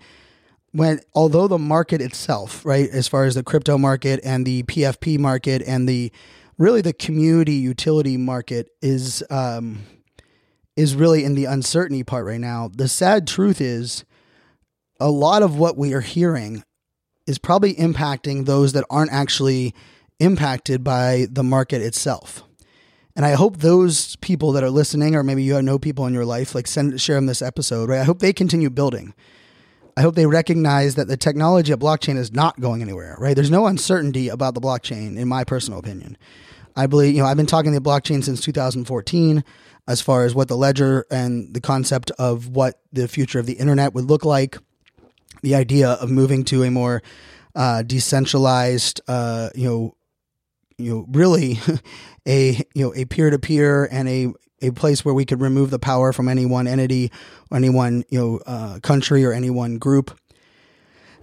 when 0.71 0.99
although 1.13 1.47
the 1.47 1.57
market 1.57 2.01
itself, 2.01 2.65
right, 2.65 2.89
as 2.89 3.07
far 3.07 3.25
as 3.25 3.35
the 3.35 3.43
crypto 3.43 3.77
market 3.77 4.19
and 4.23 4.45
the 4.45 4.63
PFP 4.63 5.17
market 5.19 5.61
and 5.65 5.87
the 5.87 6.11
really 6.57 6.81
the 6.81 6.93
community 6.93 7.53
utility 7.53 8.17
market 8.17 8.69
is 8.81 9.23
um, 9.29 9.83
is 10.75 10.95
really 10.95 11.23
in 11.23 11.35
the 11.35 11.45
uncertainty 11.45 12.03
part 12.03 12.25
right 12.25 12.39
now. 12.39 12.69
The 12.73 12.87
sad 12.87 13.27
truth 13.27 13.59
is 13.59 14.05
a 14.99 15.09
lot 15.09 15.43
of 15.43 15.57
what 15.57 15.77
we 15.77 15.93
are 15.93 16.01
hearing 16.01 16.63
is 17.25 17.37
probably 17.37 17.73
impacting 17.75 18.45
those 18.45 18.73
that 18.73 18.85
aren't 18.89 19.11
actually 19.11 19.73
impacted 20.19 20.83
by 20.83 21.27
the 21.31 21.43
market 21.43 21.81
itself. 21.81 22.43
And 23.15 23.25
I 23.25 23.31
hope 23.31 23.57
those 23.57 24.15
people 24.17 24.51
that 24.53 24.63
are 24.63 24.69
listening, 24.69 25.15
or 25.15 25.23
maybe 25.23 25.43
you 25.43 25.61
know 25.61 25.79
people 25.79 26.05
in 26.05 26.13
your 26.13 26.25
life, 26.25 26.55
like 26.55 26.67
send 26.67 26.99
share 27.01 27.15
them 27.15 27.25
this 27.25 27.41
episode, 27.41 27.89
right? 27.89 27.99
I 27.99 28.03
hope 28.03 28.19
they 28.19 28.33
continue 28.33 28.69
building. 28.69 29.13
I 29.97 30.01
hope 30.01 30.15
they 30.15 30.25
recognize 30.25 30.95
that 30.95 31.07
the 31.07 31.17
technology 31.17 31.71
of 31.71 31.79
blockchain 31.79 32.17
is 32.17 32.31
not 32.31 32.59
going 32.59 32.81
anywhere, 32.81 33.15
right? 33.19 33.35
There's 33.35 33.51
no 33.51 33.67
uncertainty 33.67 34.29
about 34.29 34.53
the 34.53 34.61
blockchain, 34.61 35.17
in 35.17 35.27
my 35.27 35.43
personal 35.43 35.79
opinion. 35.79 36.17
I 36.75 36.87
believe, 36.87 37.15
you 37.15 37.21
know, 37.21 37.27
I've 37.27 37.37
been 37.37 37.45
talking 37.45 37.73
the 37.73 37.81
blockchain 37.81 38.23
since 38.23 38.41
2014 38.41 39.43
as 39.87 40.01
far 40.01 40.23
as 40.23 40.35
what 40.35 40.47
the 40.47 40.55
ledger 40.55 41.05
and 41.11 41.53
the 41.53 41.59
concept 41.59 42.11
of 42.11 42.47
what 42.47 42.79
the 42.93 43.07
future 43.07 43.39
of 43.39 43.45
the 43.45 43.53
internet 43.53 43.93
would 43.93 44.05
look 44.05 44.23
like 44.23 44.57
the 45.41 45.55
idea 45.55 45.89
of 45.89 46.09
moving 46.09 46.43
to 46.45 46.63
a 46.63 46.71
more 46.71 47.01
uh, 47.55 47.81
decentralized, 47.81 49.01
uh, 49.07 49.49
you 49.55 49.67
know, 49.67 49.95
you 50.77 50.93
know, 50.93 51.05
really 51.11 51.59
a 52.27 52.63
you 52.73 52.85
know 52.85 52.93
a 52.95 53.05
peer 53.05 53.29
to 53.29 53.39
peer 53.39 53.85
and 53.91 54.07
a 54.07 54.33
a 54.61 54.71
place 54.71 55.03
where 55.03 55.13
we 55.13 55.25
could 55.25 55.41
remove 55.41 55.69
the 55.69 55.79
power 55.79 56.13
from 56.13 56.27
any 56.27 56.45
one 56.45 56.67
entity, 56.67 57.11
any 57.53 57.69
one 57.69 58.03
you 58.09 58.19
know 58.19 58.39
uh, 58.45 58.79
country 58.79 59.25
or 59.25 59.33
any 59.33 59.49
one 59.49 59.77
group. 59.77 60.17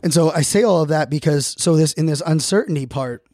And 0.03 0.13
so 0.13 0.31
I 0.31 0.43
say 0.43 0.63
all 0.63 0.83
of 0.83 0.89
that 0.89 1.11
because 1.11 1.55
so 1.59 1.77
this 1.77 1.93
in 1.95 2.07
this 2.07 2.23
uncertainty 2.25 2.87
part, 2.87 3.25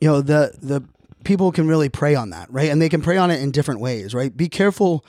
you 0.00 0.08
know, 0.08 0.20
the 0.20 0.54
the 0.60 0.82
people 1.24 1.52
can 1.52 1.66
really 1.66 1.88
prey 1.88 2.14
on 2.14 2.30
that, 2.30 2.50
right? 2.52 2.70
And 2.70 2.80
they 2.80 2.88
can 2.88 3.02
prey 3.02 3.16
on 3.16 3.30
it 3.30 3.40
in 3.42 3.50
different 3.50 3.80
ways, 3.80 4.14
right? 4.14 4.34
Be 4.36 4.48
careful 4.48 5.04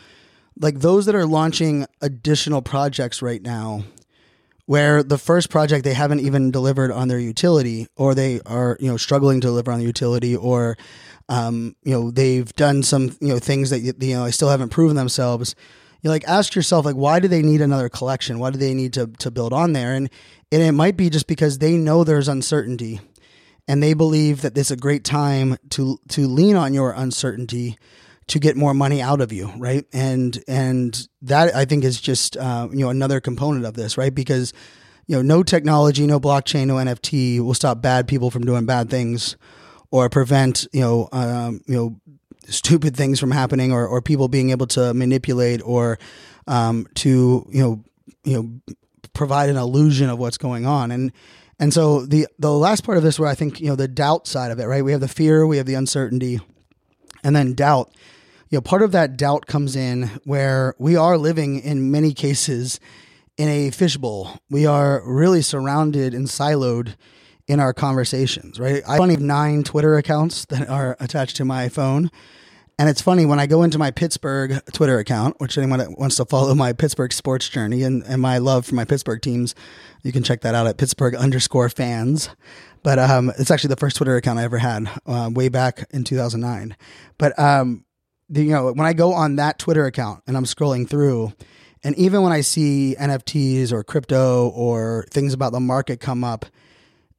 like 0.60 0.80
those 0.80 1.06
that 1.06 1.16
are 1.16 1.26
launching 1.26 1.86
additional 2.02 2.62
projects 2.62 3.22
right 3.22 3.42
now 3.42 3.84
where 4.66 5.02
the 5.02 5.18
first 5.18 5.50
project 5.50 5.84
they 5.84 5.96
haven't 5.96 6.20
even 6.20 6.52
delivered 6.52 6.92
on 6.92 7.08
their 7.08 7.18
utility 7.18 7.88
or 7.96 8.14
they 8.14 8.40
are 8.46 8.78
you 8.80 8.88
know 8.88 8.98
struggling 8.98 9.42
to 9.42 9.48
deliver 9.48 9.72
on 9.72 9.80
the 9.80 9.86
utility 9.86 10.36
or 10.36 10.78
um, 11.30 11.76
you 11.84 11.94
know 11.94 12.12
they've 12.12 12.54
done 12.56 12.84
some 12.84 13.16
you 13.22 13.30
know 13.30 13.40
things 13.40 13.70
that 13.70 13.80
you 13.80 13.94
know 14.16 14.26
I 14.26 14.32
still 14.32 14.50
haven't 14.50 14.70
proven 14.70 14.96
themselves 14.96 15.56
you 16.02 16.10
like 16.10 16.28
ask 16.28 16.56
yourself 16.56 16.86
like 16.86 16.96
why 16.96 17.20
do 17.20 17.28
they 17.28 17.42
need 17.42 17.62
another 17.62 17.90
collection 17.90 18.40
why 18.40 18.52
do 18.52 18.58
they 18.58 18.74
need 18.74 18.94
to 18.94 19.08
to 19.20 19.32
build 19.32 19.54
on 19.54 19.74
there 19.74 19.94
and 19.94 20.10
and 20.52 20.62
it 20.62 20.72
might 20.72 20.98
be 20.98 21.10
just 21.10 21.28
because 21.28 21.60
they 21.60 21.78
know 21.78 22.04
there's 22.04 22.28
uncertainty 22.28 23.00
and 23.68 23.84
they 23.84 23.94
believe 23.94 24.42
that 24.42 24.56
this 24.56 24.68
is 24.68 24.72
a 24.72 24.78
great 24.78 25.04
time 25.04 25.56
to 25.70 26.00
to 26.10 26.28
lean 26.28 26.56
on 26.56 26.74
your 26.74 26.92
uncertainty 26.92 27.78
to 28.30 28.40
get 28.40 28.56
more 28.56 28.74
money 28.76 29.02
out 29.02 29.22
of 29.22 29.32
you, 29.32 29.52
right? 29.58 29.86
And 29.92 30.42
and 30.48 31.08
that 31.24 31.56
I 31.56 31.66
think 31.66 31.84
is 31.84 32.00
just 32.00 32.38
uh, 32.38 32.68
you 32.72 32.80
know 32.80 32.90
another 32.90 33.20
component 33.20 33.66
of 33.66 33.76
this, 33.76 33.98
right? 33.98 34.14
Because 34.14 34.54
you 35.06 35.16
know 35.16 35.22
no 35.22 35.44
technology, 35.44 36.08
no 36.08 36.20
blockchain, 36.20 36.68
no 36.68 36.76
NFT 36.76 37.40
will 37.42 37.54
stop 37.54 37.82
bad 37.82 38.08
people 38.08 38.32
from 38.32 38.44
doing 38.44 38.66
bad 38.66 38.90
things, 38.90 39.36
or 39.92 40.10
prevent 40.10 40.68
you 40.74 40.82
know 40.82 41.10
um, 41.12 41.62
you 41.68 41.76
know 41.76 42.00
stupid 42.48 42.96
things 42.96 43.20
from 43.20 43.32
happening, 43.32 43.72
or 43.72 43.88
or 43.88 44.02
people 44.02 44.28
being 44.28 44.52
able 44.52 44.68
to 44.68 44.94
manipulate 44.94 45.62
or 45.64 46.00
um, 46.48 46.88
to 46.96 47.48
you 47.50 47.62
know 47.62 47.84
you 48.24 48.34
know 48.34 48.76
provide 49.14 49.50
an 49.50 49.58
illusion 49.58 50.10
of 50.10 50.20
what's 50.20 50.38
going 50.38 50.66
on. 50.66 50.92
And 50.92 51.12
and 51.60 51.74
so 51.74 52.06
the 52.06 52.28
the 52.38 52.52
last 52.52 52.84
part 52.84 52.98
of 52.98 53.04
this 53.04 53.20
where 53.20 53.30
I 53.30 53.36
think 53.36 53.60
you 53.60 53.68
know 53.68 53.76
the 53.76 53.88
doubt 53.88 54.28
side 54.28 54.52
of 54.52 54.60
it 54.60 54.66
right? 54.66 54.84
We 54.84 54.92
have 54.92 55.02
the 55.02 55.08
fear 55.08 55.46
we 55.46 55.58
have 55.58 55.66
the 55.66 55.76
uncertainty 55.76 56.40
and 57.24 57.36
then 57.36 57.54
doubt. 57.54 57.92
You 58.50 58.58
know 58.58 58.62
part 58.62 58.82
of 58.82 58.92
that 58.94 59.18
doubt 59.18 59.46
comes 59.46 59.76
in 59.76 60.04
where 60.24 60.76
we 60.80 60.96
are 60.96 61.18
living 61.18 61.60
in 61.60 61.92
many 61.92 62.14
cases 62.14 62.80
in 63.38 63.48
a 63.48 63.72
fishbowl. 63.72 64.38
We 64.50 64.66
are 64.66 65.02
really 65.06 65.42
surrounded 65.42 66.14
and 66.14 66.28
siloed 66.28 66.96
in 67.50 67.60
our 67.60 67.74
conversations 67.74 68.60
right 68.60 68.84
I 68.88 68.96
have 68.98 69.20
nine 69.20 69.64
Twitter 69.64 69.98
accounts 69.98 70.46
that 70.46 70.70
are 70.70 70.96
attached 71.00 71.36
to 71.38 71.46
my 71.46 71.68
phone 71.68 72.10
and 72.80 72.88
it's 72.88 73.02
funny 73.02 73.26
when 73.26 73.42
I 73.42 73.46
go 73.46 73.64
into 73.64 73.78
my 73.78 73.92
Pittsburgh 73.92 74.62
Twitter 74.72 75.00
account, 75.00 75.38
which 75.42 75.58
anyone 75.58 75.80
that 75.80 76.00
wants 76.00 76.16
to 76.16 76.24
follow 76.24 76.56
my 76.56 76.72
Pittsburgh 76.72 77.12
sports 77.12 77.50
journey 77.50 77.84
and, 77.84 78.04
and 78.04 78.22
my 78.22 78.38
love 78.38 78.68
for 78.68 78.74
my 78.74 78.86
Pittsburgh 78.86 79.22
teams, 79.22 79.54
you 80.02 80.14
can 80.14 80.24
check 80.24 80.40
that 80.42 80.56
out 80.56 80.66
at 80.66 80.78
Pittsburgh 80.78 81.14
underscore 81.14 81.68
fans. 81.68 82.30
But 82.82 82.98
um, 82.98 83.34
it's 83.38 83.52
actually 83.52 83.68
the 83.68 83.76
first 83.76 83.98
Twitter 83.98 84.16
account 84.16 84.40
I 84.40 84.44
ever 84.44 84.60
had 84.60 84.90
uh, 85.06 85.30
way 85.30 85.50
back 85.50 85.90
in 85.92 86.06
2009. 86.06 86.78
But 87.18 87.38
um, 87.38 87.84
the, 88.30 88.44
you 88.44 88.52
know, 88.52 88.72
when 88.72 88.88
I 88.88 88.94
go 88.94 89.12
on 89.12 89.36
that 89.36 89.60
Twitter 89.60 89.86
account 89.86 90.24
and 90.26 90.38
I'm 90.38 90.46
scrolling 90.46 90.90
through, 90.90 91.34
and 91.84 91.98
even 91.98 92.22
when 92.22 92.32
I 92.32 92.40
see 92.40 92.96
NFTs 92.98 93.74
or 93.74 93.84
crypto 93.84 94.48
or 94.56 95.06
things 95.12 95.34
about 95.34 95.52
the 95.52 95.60
market 95.60 96.00
come 96.00 96.24
up, 96.24 96.46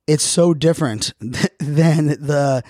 it's 0.07 0.25
so 0.25 0.55
different 0.55 1.13
than 1.59 2.07
the 2.07 2.63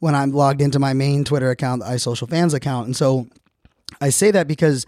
when 0.00 0.14
I'm 0.14 0.32
logged 0.32 0.62
into 0.62 0.78
my 0.78 0.92
main 0.92 1.24
Twitter 1.24 1.50
account, 1.50 1.82
the 1.82 1.88
iSocial 1.88 2.28
Fanz 2.28 2.54
account. 2.54 2.86
And 2.86 2.96
so 2.96 3.26
I 4.00 4.10
say 4.10 4.30
that 4.30 4.46
because 4.46 4.86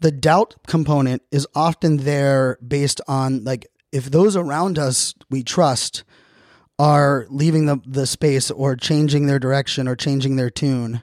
the 0.00 0.10
doubt 0.10 0.56
component 0.66 1.22
is 1.30 1.46
often 1.54 1.98
there 1.98 2.58
based 2.66 3.00
on 3.08 3.44
like 3.44 3.66
if 3.92 4.10
those 4.10 4.36
around 4.36 4.78
us 4.78 5.14
we 5.30 5.42
trust 5.42 6.04
are 6.78 7.26
leaving 7.28 7.66
the, 7.66 7.80
the 7.86 8.06
space 8.06 8.50
or 8.50 8.76
changing 8.76 9.26
their 9.26 9.38
direction 9.38 9.88
or 9.88 9.96
changing 9.96 10.36
their 10.36 10.50
tune, 10.50 11.02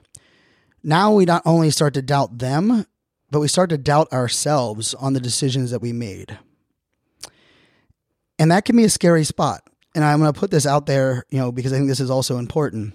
now 0.82 1.12
we 1.12 1.24
not 1.24 1.42
only 1.44 1.70
start 1.70 1.94
to 1.94 2.02
doubt 2.02 2.38
them, 2.38 2.86
but 3.30 3.40
we 3.40 3.48
start 3.48 3.70
to 3.70 3.78
doubt 3.78 4.12
ourselves 4.12 4.94
on 4.94 5.12
the 5.12 5.20
decisions 5.20 5.70
that 5.70 5.82
we 5.82 5.92
made. 5.92 6.38
And 8.38 8.50
that 8.50 8.64
can 8.64 8.76
be 8.76 8.84
a 8.84 8.90
scary 8.90 9.24
spot. 9.24 9.62
And 9.96 10.04
I'm 10.04 10.20
going 10.20 10.32
to 10.32 10.38
put 10.38 10.50
this 10.50 10.66
out 10.66 10.84
there, 10.84 11.24
you 11.30 11.38
know, 11.38 11.50
because 11.50 11.72
I 11.72 11.76
think 11.76 11.88
this 11.88 12.00
is 12.00 12.10
also 12.10 12.36
important 12.36 12.94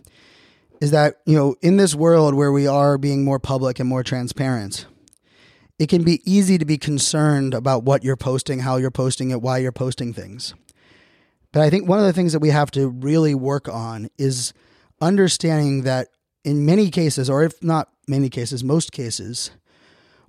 is 0.80 0.92
that, 0.92 1.18
you 1.26 1.36
know, 1.36 1.56
in 1.62 1.78
this 1.78 1.96
world 1.96 2.36
where 2.36 2.52
we 2.52 2.68
are 2.68 3.00
being 3.00 3.24
more 3.24 3.40
public 3.40 3.80
and 3.80 3.90
more 3.90 4.04
transparent, 4.04 4.86
it 5.80 5.90
can 5.90 6.04
be 6.04 6.22
easy 6.32 6.60
to 6.60 6.66
be 6.66 6.78
concerned 6.78 7.56
about 7.56 7.84
what 7.84 8.04
you're 8.04 8.16
posting, 8.16 8.60
how 8.60 8.78
you're 8.78 8.92
posting 8.92 9.32
it, 9.32 9.42
why 9.42 9.58
you're 9.58 9.72
posting 9.72 10.14
things. 10.14 10.54
But 11.52 11.64
I 11.64 11.72
think 11.72 11.88
one 11.88 11.98
of 11.98 12.06
the 12.06 12.14
things 12.14 12.34
that 12.34 12.40
we 12.40 12.50
have 12.50 12.70
to 12.72 12.90
really 12.90 13.34
work 13.34 13.68
on 13.68 14.10
is 14.20 14.54
understanding 15.02 15.82
that 15.84 16.10
in 16.44 16.68
many 16.68 16.92
cases, 16.92 17.32
or 17.32 17.42
if 17.42 17.64
not 17.64 17.90
many 18.08 18.30
cases, 18.30 18.64
most 18.64 18.92
cases, 18.92 19.50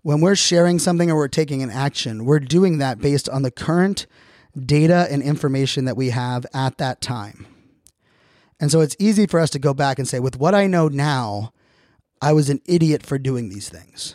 when 0.01 0.23
we're 0.23 0.37
sharing 0.37 0.79
something 0.79 1.11
or 1.11 1.17
we're 1.17 1.29
taking 1.29 1.63
an 1.63 1.71
action, 1.71 2.25
we're 2.25 2.41
doing 2.41 2.79
that 2.79 2.99
based 2.99 3.29
on 3.29 3.43
the 3.43 3.51
current 3.51 4.07
data 4.59 5.07
and 5.11 5.23
information 5.23 5.85
that 5.87 5.97
we 5.97 6.11
have 6.11 6.47
at 6.53 6.79
that 6.79 7.01
time. 7.01 7.47
And 8.61 8.71
so 8.71 8.81
it's 8.81 8.97
easy 8.99 9.27
for 9.27 9.41
us 9.41 9.51
to 9.51 9.59
go 9.59 9.75
back 9.75 9.99
and 9.99 10.07
say, 10.07 10.21
with 10.21 10.37
what 10.37 10.55
I 10.55 10.67
know 10.67 10.89
now, 10.89 11.53
I 12.21 12.33
was 12.33 12.49
an 12.49 12.61
idiot 12.65 13.05
for 13.05 13.19
doing 13.19 13.49
these 13.49 13.69
things. 13.69 14.15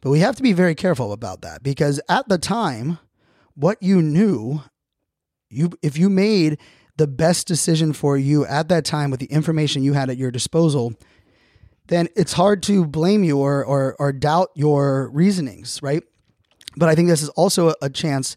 But 0.00 0.10
we 0.10 0.20
have 0.20 0.36
to 0.36 0.42
be 0.42 0.52
very 0.52 0.76
careful 0.76 1.12
about 1.12 1.42
that 1.42 1.62
because 1.62 2.00
at 2.08 2.28
the 2.28 2.38
time, 2.38 2.98
what 3.54 3.82
you 3.82 4.00
knew, 4.00 4.62
you 5.48 5.70
if 5.82 5.98
you 5.98 6.08
made 6.08 6.58
the 6.96 7.08
best 7.08 7.48
decision 7.48 7.92
for 7.92 8.16
you 8.16 8.46
at 8.46 8.68
that 8.68 8.84
time 8.84 9.10
with 9.10 9.20
the 9.20 9.26
information 9.26 9.82
you 9.82 9.94
had 9.94 10.10
at 10.10 10.16
your 10.16 10.30
disposal, 10.30 10.94
then 11.88 12.08
it's 12.14 12.34
hard 12.34 12.62
to 12.64 12.86
blame 12.86 13.24
you 13.24 13.38
or 13.38 13.64
or, 13.64 13.96
or 13.98 14.12
doubt 14.12 14.50
your 14.54 15.08
reasonings, 15.08 15.82
right? 15.82 16.04
But 16.76 16.88
I 16.88 16.94
think 16.94 17.08
this 17.08 17.22
is 17.22 17.30
also 17.30 17.74
a 17.82 17.90
chance 17.90 18.36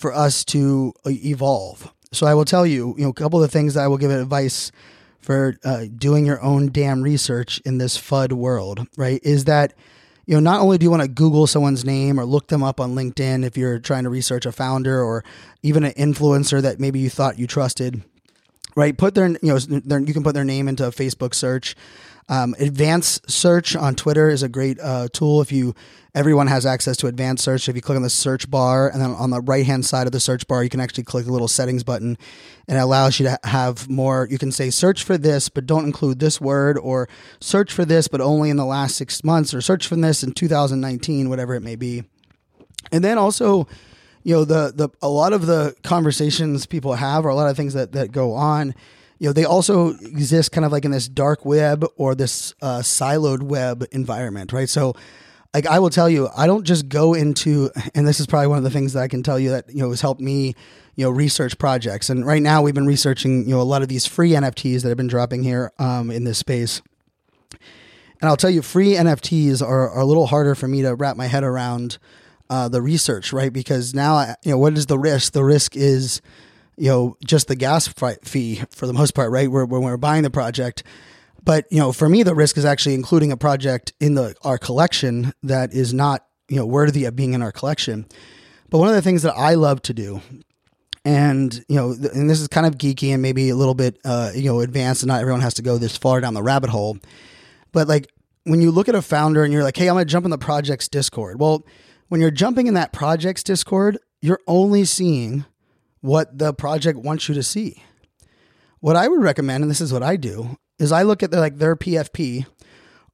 for 0.00 0.14
us 0.14 0.44
to 0.46 0.94
uh, 1.04 1.10
evolve. 1.10 1.92
So 2.10 2.26
I 2.26 2.32
will 2.32 2.46
tell 2.46 2.66
you, 2.66 2.94
you 2.96 3.04
know, 3.04 3.10
a 3.10 3.14
couple 3.14 3.42
of 3.42 3.48
the 3.48 3.52
things 3.52 3.74
that 3.74 3.84
I 3.84 3.86
will 3.86 3.98
give 3.98 4.10
advice 4.10 4.72
for 5.20 5.56
uh, 5.62 5.84
doing 5.94 6.24
your 6.24 6.40
own 6.42 6.72
damn 6.72 7.02
research 7.02 7.60
in 7.66 7.76
this 7.76 7.98
FUD 7.98 8.32
world, 8.32 8.86
right? 8.96 9.20
Is 9.22 9.44
that, 9.44 9.74
you 10.24 10.34
know, 10.34 10.40
not 10.40 10.62
only 10.62 10.78
do 10.78 10.84
you 10.84 10.90
want 10.90 11.02
to 11.02 11.08
Google 11.08 11.46
someone's 11.46 11.84
name 11.84 12.18
or 12.18 12.24
look 12.24 12.48
them 12.48 12.62
up 12.62 12.80
on 12.80 12.94
LinkedIn 12.94 13.44
if 13.44 13.58
you're 13.58 13.78
trying 13.78 14.04
to 14.04 14.10
research 14.10 14.46
a 14.46 14.52
founder 14.52 15.04
or 15.04 15.22
even 15.62 15.84
an 15.84 15.92
influencer 15.92 16.62
that 16.62 16.80
maybe 16.80 16.98
you 16.98 17.10
thought 17.10 17.38
you 17.38 17.46
trusted, 17.46 18.02
right? 18.74 18.96
Put 18.96 19.14
their, 19.14 19.28
you 19.28 19.38
know, 19.42 19.58
their, 19.58 20.00
you 20.00 20.14
can 20.14 20.22
put 20.22 20.34
their 20.34 20.44
name 20.44 20.66
into 20.66 20.86
a 20.86 20.90
Facebook 20.90 21.34
search. 21.34 21.76
Um, 22.30 22.54
advanced 22.60 23.28
search 23.28 23.74
on 23.74 23.96
Twitter 23.96 24.30
is 24.30 24.44
a 24.44 24.48
great 24.48 24.78
uh, 24.78 25.08
tool. 25.12 25.40
If 25.42 25.50
you 25.50 25.74
everyone 26.14 26.46
has 26.46 26.64
access 26.64 26.96
to 26.98 27.08
advanced 27.08 27.44
search. 27.44 27.68
If 27.68 27.74
you 27.74 27.82
click 27.82 27.96
on 27.96 28.02
the 28.02 28.10
search 28.10 28.48
bar, 28.48 28.88
and 28.88 29.00
then 29.00 29.10
on 29.10 29.30
the 29.30 29.40
right 29.40 29.66
hand 29.66 29.84
side 29.84 30.06
of 30.06 30.12
the 30.12 30.20
search 30.20 30.46
bar, 30.46 30.62
you 30.62 30.70
can 30.70 30.80
actually 30.80 31.04
click 31.04 31.24
the 31.24 31.32
little 31.32 31.48
settings 31.48 31.82
button, 31.82 32.16
and 32.68 32.78
it 32.78 32.80
allows 32.80 33.18
you 33.18 33.26
to 33.26 33.38
have 33.44 33.88
more. 33.88 34.28
You 34.30 34.38
can 34.38 34.52
say 34.52 34.70
search 34.70 35.02
for 35.02 35.18
this, 35.18 35.48
but 35.48 35.66
don't 35.66 35.84
include 35.84 36.20
this 36.20 36.40
word, 36.40 36.78
or 36.78 37.08
search 37.40 37.72
for 37.72 37.84
this, 37.84 38.06
but 38.06 38.20
only 38.20 38.48
in 38.48 38.56
the 38.56 38.64
last 38.64 38.96
six 38.96 39.24
months, 39.24 39.52
or 39.52 39.60
search 39.60 39.88
for 39.88 39.96
this 39.96 40.22
in 40.22 40.32
2019, 40.32 41.28
whatever 41.28 41.54
it 41.54 41.62
may 41.62 41.76
be. 41.76 42.04
And 42.92 43.02
then 43.02 43.18
also, 43.18 43.66
you 44.22 44.34
know, 44.34 44.44
the 44.44 44.72
the 44.74 44.88
a 45.02 45.08
lot 45.08 45.32
of 45.32 45.46
the 45.46 45.74
conversations 45.82 46.66
people 46.66 46.94
have, 46.94 47.24
or 47.24 47.28
a 47.28 47.34
lot 47.34 47.50
of 47.50 47.56
things 47.56 47.74
that 47.74 47.92
that 47.92 48.12
go 48.12 48.34
on 48.34 48.74
you 49.20 49.28
know, 49.28 49.32
they 49.32 49.44
also 49.44 49.90
exist 49.90 50.50
kind 50.50 50.64
of 50.64 50.72
like 50.72 50.84
in 50.84 50.90
this 50.90 51.06
dark 51.06 51.44
web 51.44 51.84
or 51.96 52.14
this 52.14 52.54
uh, 52.62 52.78
siloed 52.78 53.42
web 53.42 53.84
environment, 53.92 54.52
right? 54.52 54.68
So 54.68 54.96
like 55.52 55.66
I 55.66 55.78
will 55.78 55.90
tell 55.90 56.08
you, 56.08 56.28
I 56.34 56.46
don't 56.46 56.64
just 56.64 56.88
go 56.88 57.14
into, 57.14 57.70
and 57.94 58.08
this 58.08 58.18
is 58.18 58.26
probably 58.26 58.46
one 58.48 58.58
of 58.58 58.64
the 58.64 58.70
things 58.70 58.94
that 58.94 59.02
I 59.02 59.08
can 59.08 59.22
tell 59.22 59.38
you 59.38 59.50
that 59.50 59.68
you 59.68 59.82
know 59.82 59.90
has 59.90 60.00
helped 60.00 60.22
me, 60.22 60.54
you 60.96 61.04
know, 61.04 61.10
research 61.10 61.58
projects. 61.58 62.08
And 62.08 62.26
right 62.26 62.42
now, 62.42 62.62
we've 62.62 62.74
been 62.74 62.86
researching, 62.86 63.44
you 63.44 63.50
know, 63.50 63.60
a 63.60 63.62
lot 63.62 63.82
of 63.82 63.88
these 63.88 64.06
free 64.06 64.30
NFTs 64.30 64.82
that 64.82 64.88
have 64.88 64.96
been 64.96 65.06
dropping 65.06 65.42
here 65.42 65.70
um, 65.78 66.10
in 66.10 66.24
this 66.24 66.38
space. 66.38 66.80
And 68.22 68.28
I'll 68.28 68.36
tell 68.36 68.50
you, 68.50 68.62
free 68.62 68.94
NFTs 68.94 69.62
are, 69.62 69.90
are 69.90 70.00
a 70.00 70.04
little 70.04 70.26
harder 70.26 70.54
for 70.54 70.68
me 70.68 70.82
to 70.82 70.94
wrap 70.94 71.16
my 71.16 71.26
head 71.26 71.42
around 71.42 71.98
uh, 72.48 72.68
the 72.68 72.82
research, 72.82 73.32
right? 73.32 73.52
Because 73.52 73.94
now, 73.94 74.14
I, 74.14 74.36
you 74.44 74.52
know, 74.52 74.58
what 74.58 74.74
is 74.74 74.86
the 74.86 74.98
risk? 74.98 75.32
The 75.32 75.44
risk 75.44 75.76
is, 75.76 76.20
you 76.80 76.88
know, 76.88 77.16
just 77.24 77.46
the 77.48 77.56
gas 77.56 77.88
fee 78.22 78.62
for 78.70 78.86
the 78.86 78.92
most 78.92 79.14
part, 79.14 79.30
right? 79.30 79.50
Where 79.50 79.66
when 79.66 79.82
we're 79.82 79.96
buying 79.96 80.22
the 80.22 80.30
project 80.30 80.82
but 81.42 81.66
you 81.70 81.78
know, 81.78 81.92
for 81.92 82.08
me, 82.08 82.22
the 82.22 82.34
risk 82.34 82.56
is 82.58 82.64
actually 82.64 82.94
including 82.94 83.32
a 83.32 83.36
project 83.36 83.92
in 84.00 84.14
the 84.14 84.34
our 84.42 84.58
collection 84.58 85.32
that 85.42 85.72
is 85.72 85.94
not 85.94 86.26
you 86.48 86.56
know 86.56 86.66
worthy 86.66 87.04
of 87.04 87.16
being 87.16 87.34
in 87.34 87.42
our 87.42 87.52
collection. 87.52 88.06
But 88.68 88.78
one 88.78 88.88
of 88.88 88.94
the 88.94 89.02
things 89.02 89.22
that 89.22 89.34
I 89.36 89.54
love 89.54 89.82
to 89.82 89.94
do, 89.94 90.20
and 91.04 91.52
you 91.68 91.76
know, 91.76 91.92
and 91.92 92.28
this 92.28 92.40
is 92.40 92.48
kind 92.48 92.66
of 92.66 92.76
geeky 92.76 93.12
and 93.12 93.22
maybe 93.22 93.48
a 93.48 93.56
little 93.56 93.74
bit 93.74 93.98
uh, 94.04 94.32
you 94.34 94.44
know 94.44 94.60
advanced, 94.60 95.02
and 95.02 95.08
not 95.08 95.20
everyone 95.20 95.40
has 95.40 95.54
to 95.54 95.62
go 95.62 95.78
this 95.78 95.96
far 95.96 96.20
down 96.20 96.34
the 96.34 96.42
rabbit 96.42 96.70
hole. 96.70 96.98
But 97.72 97.88
like 97.88 98.12
when 98.44 98.60
you 98.60 98.70
look 98.70 98.88
at 98.88 98.94
a 98.94 99.02
founder 99.02 99.44
and 99.44 99.52
you're 99.52 99.62
like, 99.62 99.76
hey, 99.76 99.88
I'm 99.88 99.94
going 99.94 100.06
to 100.06 100.10
jump 100.10 100.24
in 100.24 100.30
the 100.30 100.38
project's 100.38 100.88
Discord. 100.88 101.38
Well, 101.38 101.64
when 102.08 102.20
you're 102.20 102.30
jumping 102.30 102.66
in 102.66 102.74
that 102.74 102.92
project's 102.92 103.42
Discord, 103.42 103.98
you're 104.20 104.40
only 104.46 104.84
seeing 104.84 105.44
what 106.00 106.38
the 106.38 106.52
project 106.52 106.98
wants 106.98 107.28
you 107.28 107.34
to 107.34 107.42
see. 107.42 107.82
What 108.80 108.96
I 108.96 109.08
would 109.08 109.22
recommend, 109.22 109.62
and 109.62 109.70
this 109.70 109.80
is 109.80 109.92
what 109.92 110.02
I 110.02 110.16
do, 110.16 110.56
is 110.78 110.92
I 110.92 111.02
look 111.02 111.22
at 111.22 111.30
their, 111.30 111.40
like 111.40 111.58
their 111.58 111.76
PFP 111.76 112.46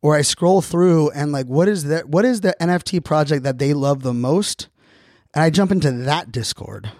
or 0.00 0.16
I 0.16 0.22
scroll 0.22 0.62
through 0.62 1.10
and 1.10 1.32
like 1.32 1.46
what 1.46 1.68
is 1.68 1.84
the 1.84 2.00
what 2.00 2.24
is 2.24 2.40
the 2.40 2.54
NFT 2.60 3.02
project 3.04 3.42
that 3.42 3.58
they 3.58 3.74
love 3.74 4.02
the 4.02 4.14
most 4.14 4.68
and 5.34 5.42
I 5.42 5.50
jump 5.50 5.72
into 5.72 5.90
that 5.90 6.30
Discord 6.30 6.92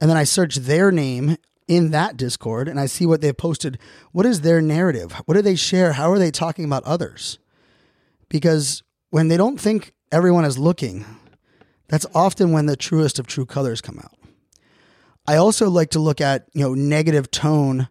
and 0.00 0.10
then 0.10 0.16
I 0.16 0.24
search 0.24 0.56
their 0.56 0.90
name 0.90 1.36
in 1.68 1.92
that 1.92 2.16
Discord 2.16 2.68
and 2.68 2.80
I 2.80 2.86
see 2.86 3.06
what 3.06 3.20
they've 3.20 3.36
posted. 3.36 3.78
What 4.10 4.26
is 4.26 4.40
their 4.40 4.60
narrative? 4.60 5.12
What 5.26 5.34
do 5.34 5.42
they 5.42 5.54
share? 5.54 5.92
How 5.92 6.10
are 6.10 6.18
they 6.18 6.32
talking 6.32 6.64
about 6.64 6.82
others? 6.84 7.38
Because 8.28 8.82
when 9.10 9.28
they 9.28 9.36
don't 9.36 9.60
think 9.60 9.92
everyone 10.10 10.44
is 10.44 10.58
looking, 10.58 11.04
that's 11.88 12.06
often 12.14 12.50
when 12.50 12.66
the 12.66 12.76
truest 12.76 13.18
of 13.18 13.26
true 13.26 13.46
colors 13.46 13.80
come 13.80 14.00
out. 14.00 14.16
I 15.26 15.36
also 15.36 15.70
like 15.70 15.90
to 15.90 15.98
look 15.98 16.20
at, 16.20 16.46
you 16.52 16.62
know, 16.62 16.74
negative 16.74 17.30
tone 17.30 17.88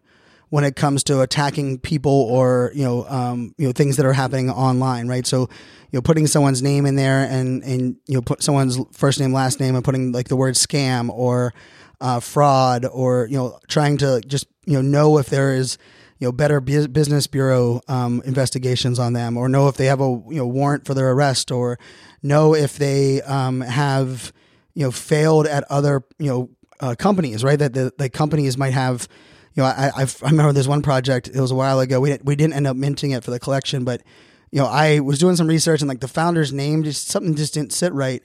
when 0.52 0.64
it 0.64 0.76
comes 0.76 1.02
to 1.02 1.22
attacking 1.22 1.78
people 1.78 2.12
or 2.12 2.72
you 2.74 2.84
know 2.84 3.06
um, 3.08 3.54
you 3.56 3.66
know 3.66 3.72
things 3.72 3.96
that 3.96 4.04
are 4.04 4.12
happening 4.12 4.50
online, 4.50 5.08
right? 5.08 5.26
So 5.26 5.48
you 5.90 5.96
know 5.96 6.02
putting 6.02 6.26
someone's 6.26 6.62
name 6.62 6.84
in 6.84 6.94
there 6.94 7.24
and 7.24 7.62
and 7.64 7.96
you 8.06 8.14
know 8.16 8.20
put 8.20 8.42
someone's 8.42 8.78
first 8.92 9.18
name 9.18 9.32
last 9.32 9.60
name 9.60 9.74
and 9.74 9.82
putting 9.82 10.12
like 10.12 10.28
the 10.28 10.36
word 10.36 10.56
scam 10.56 11.08
or 11.08 11.54
uh, 12.02 12.20
fraud 12.20 12.84
or 12.84 13.28
you 13.30 13.38
know 13.38 13.58
trying 13.66 13.96
to 13.96 14.20
just 14.26 14.46
you 14.66 14.74
know 14.74 14.82
know 14.82 15.16
if 15.16 15.30
there 15.30 15.54
is 15.54 15.78
you 16.18 16.28
know 16.28 16.32
better 16.32 16.60
bu- 16.60 16.88
business 16.88 17.26
bureau 17.26 17.80
um, 17.88 18.20
investigations 18.26 18.98
on 18.98 19.14
them 19.14 19.38
or 19.38 19.48
know 19.48 19.68
if 19.68 19.78
they 19.78 19.86
have 19.86 20.02
a 20.02 20.22
you 20.28 20.36
know 20.36 20.46
warrant 20.46 20.84
for 20.84 20.92
their 20.92 21.12
arrest 21.12 21.50
or 21.50 21.78
know 22.22 22.54
if 22.54 22.76
they 22.76 23.22
um, 23.22 23.62
have 23.62 24.34
you 24.74 24.84
know 24.84 24.90
failed 24.90 25.46
at 25.46 25.64
other 25.70 26.04
you 26.18 26.28
know 26.28 26.50
uh, 26.82 26.94
companies 26.98 27.42
right 27.42 27.58
that 27.58 27.72
the, 27.72 27.92
the 27.96 28.10
companies 28.10 28.58
might 28.58 28.74
have 28.74 29.08
you 29.54 29.62
know 29.62 29.68
I, 29.68 29.90
I 29.96 30.02
I 30.02 30.30
remember 30.30 30.52
there's 30.52 30.68
one 30.68 30.82
project 30.82 31.28
it 31.28 31.40
was 31.40 31.50
a 31.50 31.54
while 31.54 31.80
ago 31.80 32.00
we 32.00 32.10
didn't, 32.10 32.24
we 32.26 32.36
didn't 32.36 32.54
end 32.54 32.66
up 32.66 32.76
minting 32.76 33.12
it 33.12 33.24
for 33.24 33.30
the 33.30 33.40
collection 33.40 33.84
but 33.84 34.02
you 34.50 34.60
know 34.60 34.66
I 34.66 35.00
was 35.00 35.18
doing 35.18 35.36
some 35.36 35.46
research 35.46 35.80
and 35.80 35.88
like 35.88 36.00
the 36.00 36.08
founder's 36.08 36.52
name 36.52 36.82
just 36.82 37.08
something 37.08 37.34
just 37.34 37.54
didn't 37.54 37.72
sit 37.72 37.92
right 37.94 38.22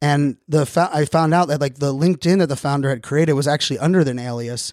and 0.00 0.36
the 0.46 0.66
fo- 0.66 0.90
I 0.92 1.06
found 1.06 1.34
out 1.34 1.48
that 1.48 1.60
like 1.60 1.76
the 1.76 1.92
LinkedIn 1.92 2.38
that 2.38 2.48
the 2.48 2.56
founder 2.56 2.90
had 2.90 3.02
created 3.02 3.32
was 3.32 3.48
actually 3.48 3.78
under 3.78 4.00
an 4.00 4.18
alias 4.18 4.72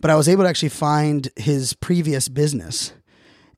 but 0.00 0.10
I 0.10 0.16
was 0.16 0.28
able 0.28 0.44
to 0.44 0.48
actually 0.48 0.70
find 0.70 1.28
his 1.36 1.74
previous 1.74 2.28
business. 2.28 2.92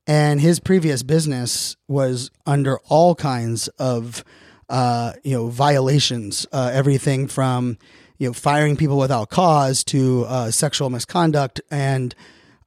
And 0.07 0.41
his 0.41 0.59
previous 0.59 1.05
business 1.05 1.77
was 1.87 2.31
under 2.45 2.79
all 2.89 3.15
kinds 3.15 3.69
of, 3.79 4.25
uh, 4.69 5.13
you 5.23 5.35
know, 5.37 5.47
violations. 5.47 6.45
Uh, 6.53 6.71
everything 6.73 7.29
from, 7.29 7.79
you 8.23 8.29
know, 8.29 8.33
firing 8.33 8.77
people 8.77 8.99
without 8.99 9.31
cause 9.31 9.83
to 9.83 10.25
uh, 10.29 10.49
sexual 10.49 10.89
misconduct. 10.89 11.61
And 11.73 12.15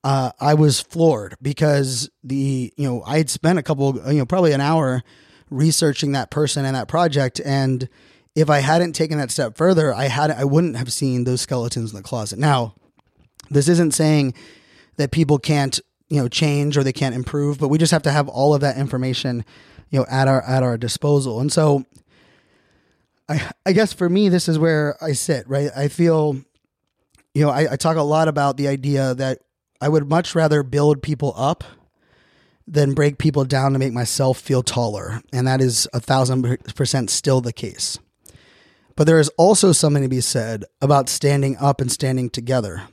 uh, 0.04 0.34
I 0.38 0.54
was 0.54 0.82
floored 0.82 1.38
because 1.42 2.10
the, 2.26 2.74
you 2.76 2.86
know, 2.86 3.02
I 3.06 3.20
had 3.20 3.30
spent 3.30 3.58
a 3.58 3.64
couple, 3.64 3.96
you 4.12 4.18
know, 4.18 4.26
probably 4.26 4.52
an 4.52 4.60
hour 4.60 5.02
researching 5.50 6.12
that 6.12 6.30
person 6.30 6.66
and 6.66 6.76
that 6.76 6.90
project. 6.90 7.40
And 7.40 7.88
if 8.36 8.50
I 8.50 8.60
hadn't 8.60 8.98
taken 8.98 9.18
that 9.18 9.32
step 9.32 9.56
further, 9.56 9.94
I 9.94 10.10
had, 10.10 10.30
I 10.30 10.44
wouldn't 10.44 10.76
have 10.76 10.92
seen 10.92 11.24
those 11.24 11.40
skeletons 11.40 11.92
in 11.92 11.96
the 11.96 12.04
closet. 12.04 12.38
Now, 12.38 12.76
this 13.50 13.70
isn't 13.70 13.94
saying 13.94 14.34
that 14.98 15.12
people 15.12 15.40
can't, 15.40 15.80
you 16.10 16.22
know, 16.22 16.28
change 16.28 16.78
or 16.78 16.84
they 16.84 16.92
can't 16.92 17.16
improve, 17.16 17.60
but 17.60 17.70
we 17.70 17.78
just 17.78 17.94
have 17.94 18.04
to 18.04 18.12
have 18.12 18.28
all 18.28 18.54
of 18.54 18.60
that 18.60 18.76
information, 18.76 19.46
you 19.90 20.00
know, 20.00 20.06
at 20.12 20.28
our 20.28 20.42
at 20.42 20.64
our 20.64 20.78
disposal. 20.78 21.40
And 21.40 21.50
so 21.50 21.86
I 23.28 23.52
I 23.66 23.74
guess 23.74 23.94
for 23.94 24.10
me 24.10 24.30
this 24.30 24.48
is 24.48 24.60
where 24.60 24.98
I 25.04 25.14
sit, 25.14 25.48
right? 25.48 25.70
I 25.76 25.88
feel 25.88 26.42
you 27.34 27.42
know, 27.44 27.50
I, 27.50 27.74
I 27.74 27.76
talk 27.76 27.98
a 27.98 28.02
lot 28.02 28.28
about 28.28 28.56
the 28.58 28.70
idea 28.70 29.14
that 29.16 29.40
I 29.82 29.90
would 29.90 30.10
much 30.10 30.34
rather 30.34 30.64
build 30.64 31.04
people 31.04 31.34
up 31.36 31.64
than 32.66 32.94
break 32.94 33.18
people 33.18 33.44
down 33.44 33.74
to 33.74 33.80
make 33.80 33.94
myself 33.94 34.40
feel 34.40 34.64
taller. 34.64 35.22
And 35.32 35.46
that 35.46 35.62
is 35.62 35.88
a 35.94 36.00
thousand 36.00 36.44
percent 36.76 37.10
still 37.10 37.42
the 37.42 37.54
case. 37.54 38.00
But 38.96 39.06
there 39.06 39.20
is 39.20 39.30
also 39.38 39.74
something 39.74 40.02
to 40.02 40.10
be 40.10 40.22
said 40.22 40.64
about 40.82 41.10
standing 41.10 41.58
up 41.58 41.82
and 41.82 41.92
standing 41.92 42.30
together 42.30 42.84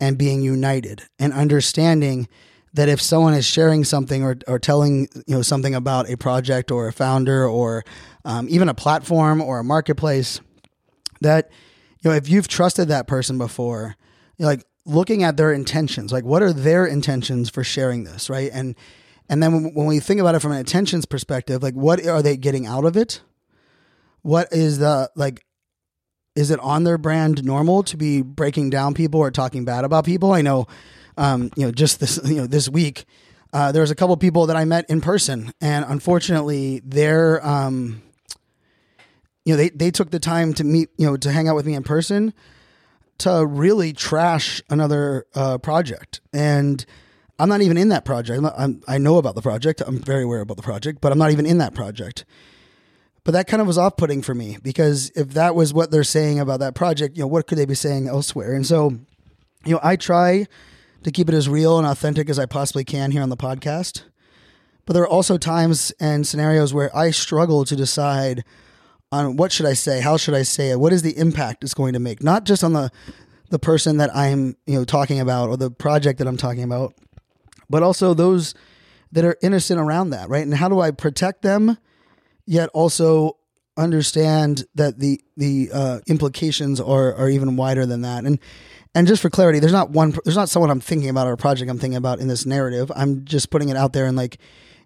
and 0.00 0.18
being 0.18 0.42
united 0.42 1.02
and 1.18 1.32
understanding 1.32 2.28
that 2.72 2.88
if 2.88 3.00
someone 3.00 3.34
is 3.34 3.44
sharing 3.44 3.84
something 3.84 4.22
or, 4.22 4.36
or 4.46 4.58
telling 4.58 5.08
you 5.26 5.36
know 5.36 5.42
something 5.42 5.74
about 5.74 6.10
a 6.10 6.16
project 6.16 6.70
or 6.70 6.88
a 6.88 6.92
founder 6.92 7.46
or 7.46 7.84
um, 8.26 8.46
even 8.50 8.68
a 8.68 8.74
platform 8.74 9.40
or 9.40 9.58
a 9.58 9.64
marketplace 9.64 10.40
that 11.22 11.50
you 12.02 12.10
know 12.10 12.16
if 12.16 12.28
you've 12.28 12.48
trusted 12.48 12.88
that 12.88 13.06
person 13.06 13.38
before 13.38 13.96
you're 14.36 14.48
like 14.48 14.64
looking 14.84 15.22
at 15.22 15.38
their 15.38 15.52
intentions 15.52 16.12
like 16.12 16.24
what 16.24 16.42
are 16.42 16.52
their 16.52 16.84
intentions 16.84 17.48
for 17.48 17.64
sharing 17.64 18.04
this 18.04 18.28
right 18.28 18.50
and 18.52 18.74
and 19.28 19.42
then 19.42 19.74
when, 19.74 19.86
we 19.86 19.98
think 19.98 20.20
about 20.20 20.34
it 20.34 20.40
from 20.40 20.52
an 20.52 20.58
intentions 20.58 21.06
perspective 21.06 21.62
like 21.62 21.74
what 21.74 22.04
are 22.06 22.20
they 22.20 22.36
getting 22.36 22.66
out 22.66 22.84
of 22.84 22.96
it 22.96 23.22
what 24.20 24.48
is 24.52 24.78
the 24.78 25.10
like 25.16 25.46
is 26.36 26.50
it 26.50 26.60
on 26.60 26.84
their 26.84 26.98
brand 26.98 27.42
normal 27.42 27.82
to 27.84 27.96
be 27.96 28.22
breaking 28.22 28.70
down 28.70 28.94
people 28.94 29.18
or 29.18 29.30
talking 29.30 29.64
bad 29.64 29.84
about 29.84 30.04
people? 30.04 30.32
I 30.32 30.42
know, 30.42 30.66
um, 31.16 31.50
you 31.56 31.64
know, 31.64 31.72
just 31.72 31.98
this, 31.98 32.20
you 32.24 32.36
know, 32.36 32.46
this 32.46 32.68
week, 32.68 33.06
uh, 33.52 33.72
there 33.72 33.80
was 33.80 33.90
a 33.90 33.94
couple 33.94 34.16
people 34.18 34.46
that 34.46 34.56
I 34.56 34.66
met 34.66 34.84
in 34.90 35.00
person, 35.00 35.52
and 35.60 35.84
unfortunately, 35.88 36.82
they're, 36.84 37.44
um, 37.44 38.02
you 39.46 39.52
know, 39.52 39.56
they 39.56 39.70
they 39.70 39.90
took 39.92 40.10
the 40.10 40.18
time 40.18 40.52
to 40.54 40.64
meet, 40.64 40.90
you 40.98 41.06
know, 41.06 41.16
to 41.16 41.30
hang 41.30 41.48
out 41.48 41.54
with 41.54 41.64
me 41.64 41.74
in 41.74 41.84
person, 41.84 42.34
to 43.18 43.46
really 43.46 43.92
trash 43.92 44.60
another 44.68 45.24
uh, 45.36 45.56
project, 45.58 46.20
and 46.32 46.84
I'm 47.38 47.48
not 47.48 47.62
even 47.62 47.76
in 47.76 47.90
that 47.90 48.04
project. 48.04 48.38
I'm, 48.38 48.42
not, 48.42 48.54
I'm 48.58 48.82
I 48.88 48.98
know 48.98 49.18
about 49.18 49.36
the 49.36 49.42
project. 49.42 49.80
I'm 49.86 50.00
very 50.00 50.24
aware 50.24 50.40
about 50.40 50.56
the 50.56 50.64
project, 50.64 51.00
but 51.00 51.12
I'm 51.12 51.18
not 51.18 51.30
even 51.30 51.46
in 51.46 51.58
that 51.58 51.74
project. 51.74 52.24
But 53.22 53.32
that 53.32 53.46
kind 53.46 53.60
of 53.60 53.68
was 53.68 53.78
off 53.78 53.96
putting 53.96 54.20
for 54.20 54.34
me 54.34 54.58
because 54.62 55.10
if 55.14 55.30
that 55.30 55.54
was 55.54 55.72
what 55.72 55.92
they're 55.92 56.04
saying 56.04 56.40
about 56.40 56.60
that 56.60 56.74
project, 56.74 57.16
you 57.16 57.22
know, 57.22 57.28
what 57.28 57.46
could 57.46 57.58
they 57.58 57.64
be 57.66 57.74
saying 57.74 58.08
elsewhere? 58.08 58.52
And 58.52 58.66
so, 58.66 58.90
you 59.64 59.72
know, 59.72 59.80
I 59.82 59.96
try 59.96 60.46
to 61.04 61.10
keep 61.12 61.28
it 61.28 61.34
as 61.34 61.48
real 61.48 61.78
and 61.78 61.86
authentic 61.86 62.28
as 62.28 62.38
I 62.38 62.46
possibly 62.46 62.84
can 62.84 63.12
here 63.12 63.22
on 63.22 63.28
the 63.28 63.36
podcast. 63.36 64.02
But 64.86 64.94
there 64.94 65.02
are 65.02 65.08
also 65.08 65.38
times 65.38 65.92
and 66.00 66.26
scenarios 66.26 66.72
where 66.74 66.96
I 66.96 67.10
struggle 67.10 67.64
to 67.64 67.76
decide 67.76 68.44
on 69.12 69.36
what 69.36 69.52
should 69.52 69.66
I 69.66 69.74
say, 69.74 70.00
how 70.00 70.16
should 70.16 70.34
I 70.34 70.42
say 70.42 70.70
it, 70.70 70.80
what 70.80 70.92
is 70.92 71.02
the 71.02 71.16
impact 71.16 71.62
it's 71.64 71.74
going 71.74 71.92
to 71.92 72.00
make, 72.00 72.22
not 72.22 72.44
just 72.44 72.64
on 72.64 72.72
the 72.72 72.90
the 73.48 73.58
person 73.60 73.98
that 73.98 74.14
I'm, 74.14 74.56
you 74.66 74.74
know, 74.74 74.84
talking 74.84 75.20
about 75.20 75.48
or 75.48 75.56
the 75.56 75.70
project 75.70 76.18
that 76.18 76.26
I'm 76.26 76.36
talking 76.36 76.64
about, 76.64 76.94
but 77.70 77.84
also 77.84 78.12
those 78.12 78.54
that 79.12 79.24
are 79.24 79.36
innocent 79.40 79.78
around 79.78 80.10
that, 80.10 80.28
right? 80.28 80.42
And 80.42 80.52
how 80.52 80.68
do 80.68 80.80
I 80.80 80.90
protect 80.90 81.42
them 81.42 81.78
yet 82.44 82.68
also 82.70 83.36
understand 83.76 84.64
that 84.74 84.98
the 84.98 85.20
the 85.36 85.70
uh, 85.72 86.00
implications 86.06 86.80
are 86.80 87.14
are 87.14 87.28
even 87.28 87.56
wider 87.56 87.86
than 87.86 88.02
that. 88.02 88.24
And 88.24 88.38
and 88.94 89.06
just 89.06 89.20
for 89.20 89.30
clarity, 89.30 89.58
there's 89.58 89.72
not 89.72 89.90
one 89.90 90.16
there's 90.24 90.36
not 90.36 90.48
someone 90.48 90.70
I'm 90.70 90.80
thinking 90.80 91.08
about 91.08 91.26
or 91.26 91.32
a 91.32 91.36
project 91.36 91.70
I'm 91.70 91.78
thinking 91.78 91.96
about 91.96 92.18
in 92.18 92.28
this 92.28 92.46
narrative. 92.46 92.90
I'm 92.96 93.24
just 93.24 93.50
putting 93.50 93.68
it 93.68 93.76
out 93.76 93.92
there 93.92 94.06
and 94.06 94.16
like 94.16 94.38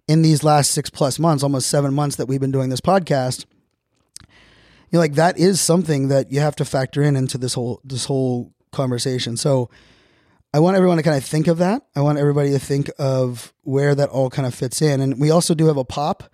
in 0.08 0.22
these 0.22 0.42
last 0.42 0.72
six 0.72 0.90
plus 0.90 1.18
months, 1.18 1.42
almost 1.42 1.68
seven 1.68 1.94
months 1.94 2.16
that 2.16 2.26
we've 2.26 2.40
been 2.40 2.50
doing 2.50 2.70
this 2.70 2.80
podcast. 2.80 3.44
You 4.90 4.96
know, 4.96 5.00
like 5.00 5.14
that 5.14 5.38
is 5.38 5.60
something 5.60 6.08
that 6.08 6.32
you 6.32 6.40
have 6.40 6.56
to 6.56 6.64
factor 6.64 7.02
in 7.02 7.16
into 7.16 7.38
this 7.38 7.54
whole 7.54 7.80
this 7.84 8.04
whole 8.04 8.52
conversation. 8.72 9.36
So 9.36 9.70
I 10.52 10.58
want 10.58 10.76
everyone 10.76 10.96
to 10.96 11.02
kind 11.02 11.16
of 11.16 11.24
think 11.24 11.46
of 11.46 11.58
that. 11.58 11.82
I 11.94 12.00
want 12.00 12.18
everybody 12.18 12.50
to 12.50 12.58
think 12.58 12.90
of 12.98 13.52
where 13.62 13.94
that 13.94 14.08
all 14.08 14.30
kind 14.30 14.46
of 14.46 14.54
fits 14.54 14.82
in. 14.82 15.00
And 15.00 15.20
we 15.20 15.30
also 15.30 15.54
do 15.54 15.66
have 15.66 15.76
a 15.76 15.84
pop 15.84 16.24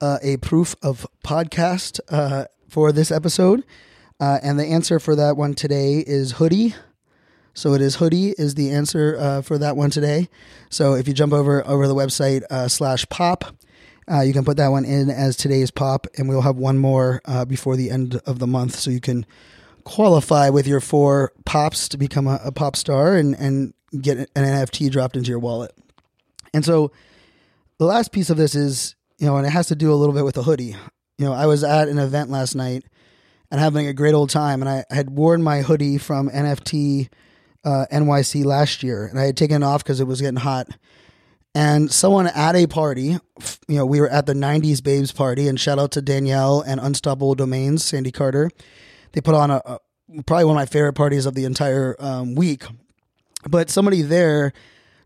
uh, 0.00 0.18
a 0.22 0.36
proof 0.38 0.74
of 0.82 1.06
podcast 1.24 2.00
uh, 2.08 2.44
for 2.68 2.92
this 2.92 3.10
episode. 3.10 3.64
Uh, 4.20 4.38
and 4.42 4.58
the 4.58 4.66
answer 4.66 4.98
for 4.98 5.14
that 5.16 5.36
one 5.36 5.54
today 5.54 6.02
is 6.06 6.32
hoodie. 6.32 6.74
So 7.54 7.74
it 7.74 7.80
is 7.80 7.96
hoodie 7.96 8.30
is 8.30 8.54
the 8.54 8.70
answer 8.70 9.16
uh, 9.18 9.42
for 9.42 9.58
that 9.58 9.76
one 9.76 9.90
today. 9.90 10.28
So 10.70 10.94
if 10.94 11.08
you 11.08 11.14
jump 11.14 11.32
over 11.32 11.66
over 11.66 11.88
the 11.88 11.94
website 11.94 12.42
uh, 12.50 12.68
slash 12.68 13.08
pop, 13.08 13.56
uh, 14.10 14.20
you 14.20 14.32
can 14.32 14.44
put 14.44 14.56
that 14.56 14.68
one 14.68 14.84
in 14.84 15.10
as 15.10 15.36
today's 15.36 15.70
pop, 15.70 16.06
and 16.16 16.28
we'll 16.28 16.42
have 16.42 16.56
one 16.56 16.78
more 16.78 17.20
before 17.46 17.76
the 17.76 17.90
end 17.90 18.20
of 18.26 18.38
the 18.38 18.46
month, 18.46 18.76
so 18.76 18.90
you 18.90 19.00
can 19.00 19.26
qualify 19.84 20.50
with 20.50 20.66
your 20.66 20.80
four 20.80 21.32
pops 21.44 21.88
to 21.88 21.96
become 21.96 22.26
a, 22.26 22.40
a 22.44 22.52
pop 22.52 22.76
star 22.76 23.16
and 23.16 23.34
and 23.36 23.72
get 24.00 24.18
an 24.18 24.26
NFT 24.34 24.90
dropped 24.90 25.16
into 25.16 25.30
your 25.30 25.38
wallet. 25.38 25.72
And 26.52 26.64
so 26.64 26.92
the 27.78 27.86
last 27.86 28.12
piece 28.12 28.28
of 28.28 28.36
this 28.36 28.54
is 28.54 28.94
you 29.18 29.26
know, 29.26 29.36
and 29.36 29.46
it 29.46 29.50
has 29.50 29.66
to 29.68 29.74
do 29.74 29.92
a 29.92 29.96
little 29.96 30.14
bit 30.14 30.24
with 30.24 30.36
the 30.36 30.42
hoodie. 30.42 30.76
You 31.18 31.26
know, 31.26 31.32
I 31.32 31.46
was 31.46 31.64
at 31.64 31.88
an 31.88 31.98
event 31.98 32.30
last 32.30 32.54
night 32.54 32.84
and 33.50 33.60
having 33.60 33.86
a 33.86 33.92
great 33.92 34.14
old 34.14 34.30
time, 34.30 34.62
and 34.62 34.68
I 34.68 34.84
had 34.94 35.10
worn 35.10 35.42
my 35.42 35.62
hoodie 35.62 35.98
from 35.98 36.30
NFT 36.30 37.08
uh, 37.64 37.86
NYC 37.90 38.44
last 38.44 38.82
year, 38.82 39.06
and 39.06 39.18
I 39.18 39.24
had 39.24 39.36
taken 39.36 39.62
it 39.62 39.66
off 39.66 39.82
because 39.82 40.00
it 40.00 40.06
was 40.06 40.20
getting 40.20 40.36
hot. 40.36 40.68
And 41.54 41.90
someone 41.90 42.26
at 42.26 42.54
a 42.54 42.66
party, 42.66 43.18
you 43.66 43.76
know, 43.76 43.86
we 43.86 44.00
were 44.00 44.08
at 44.08 44.26
the 44.26 44.34
90s 44.34 44.82
Babes 44.82 45.12
party, 45.12 45.48
and 45.48 45.58
shout 45.58 45.78
out 45.78 45.90
to 45.92 46.02
Danielle 46.02 46.60
and 46.60 46.80
Unstoppable 46.80 47.34
Domains, 47.34 47.84
Sandy 47.84 48.12
Carter. 48.12 48.50
They 49.12 49.20
put 49.20 49.34
on 49.34 49.50
a, 49.50 49.60
a 49.64 49.78
probably 50.26 50.44
one 50.44 50.56
of 50.56 50.60
my 50.60 50.66
favorite 50.66 50.94
parties 50.94 51.26
of 51.26 51.34
the 51.34 51.44
entire 51.44 51.96
um, 51.98 52.34
week. 52.34 52.64
But 53.48 53.70
somebody 53.70 54.02
there 54.02 54.52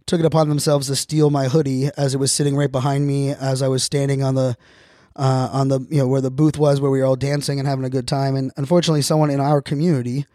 took 0.07 0.21
it 0.21 0.27
upon 0.27 0.49
themselves 0.49 0.89
to 0.89 0.97
steal 0.97 1.31
my 1.31 1.47
hoodie 1.49 1.91
as 1.97 2.15
it 2.15 2.19
was 2.19 2.33
sitting 2.33 2.57
right 2.57 2.71
behind 2.71 3.07
me 3.07 3.31
as 3.31 3.63
I 3.63 3.69
was 3.69 3.83
standing 3.83 4.23
on 4.23 4.35
the 4.35 4.57
uh, 5.15 5.49
on 5.53 5.69
the 5.69 5.81
you 5.91 5.99
know 5.99 6.09
where 6.09 6.21
the 6.21 6.31
booth 6.31 6.59
was 6.59 6.81
where 6.81 6.91
we 6.91 6.99
were 6.99 7.05
all 7.05 7.17
dancing 7.17 7.59
and 7.59 7.69
having 7.69 7.85
a 7.85 7.91
good 7.91 8.09
time. 8.09 8.35
And 8.35 8.51
unfortunately, 8.57 9.03
someone 9.03 9.31
in 9.31 9.41
our 9.41 9.61
community 9.61 10.27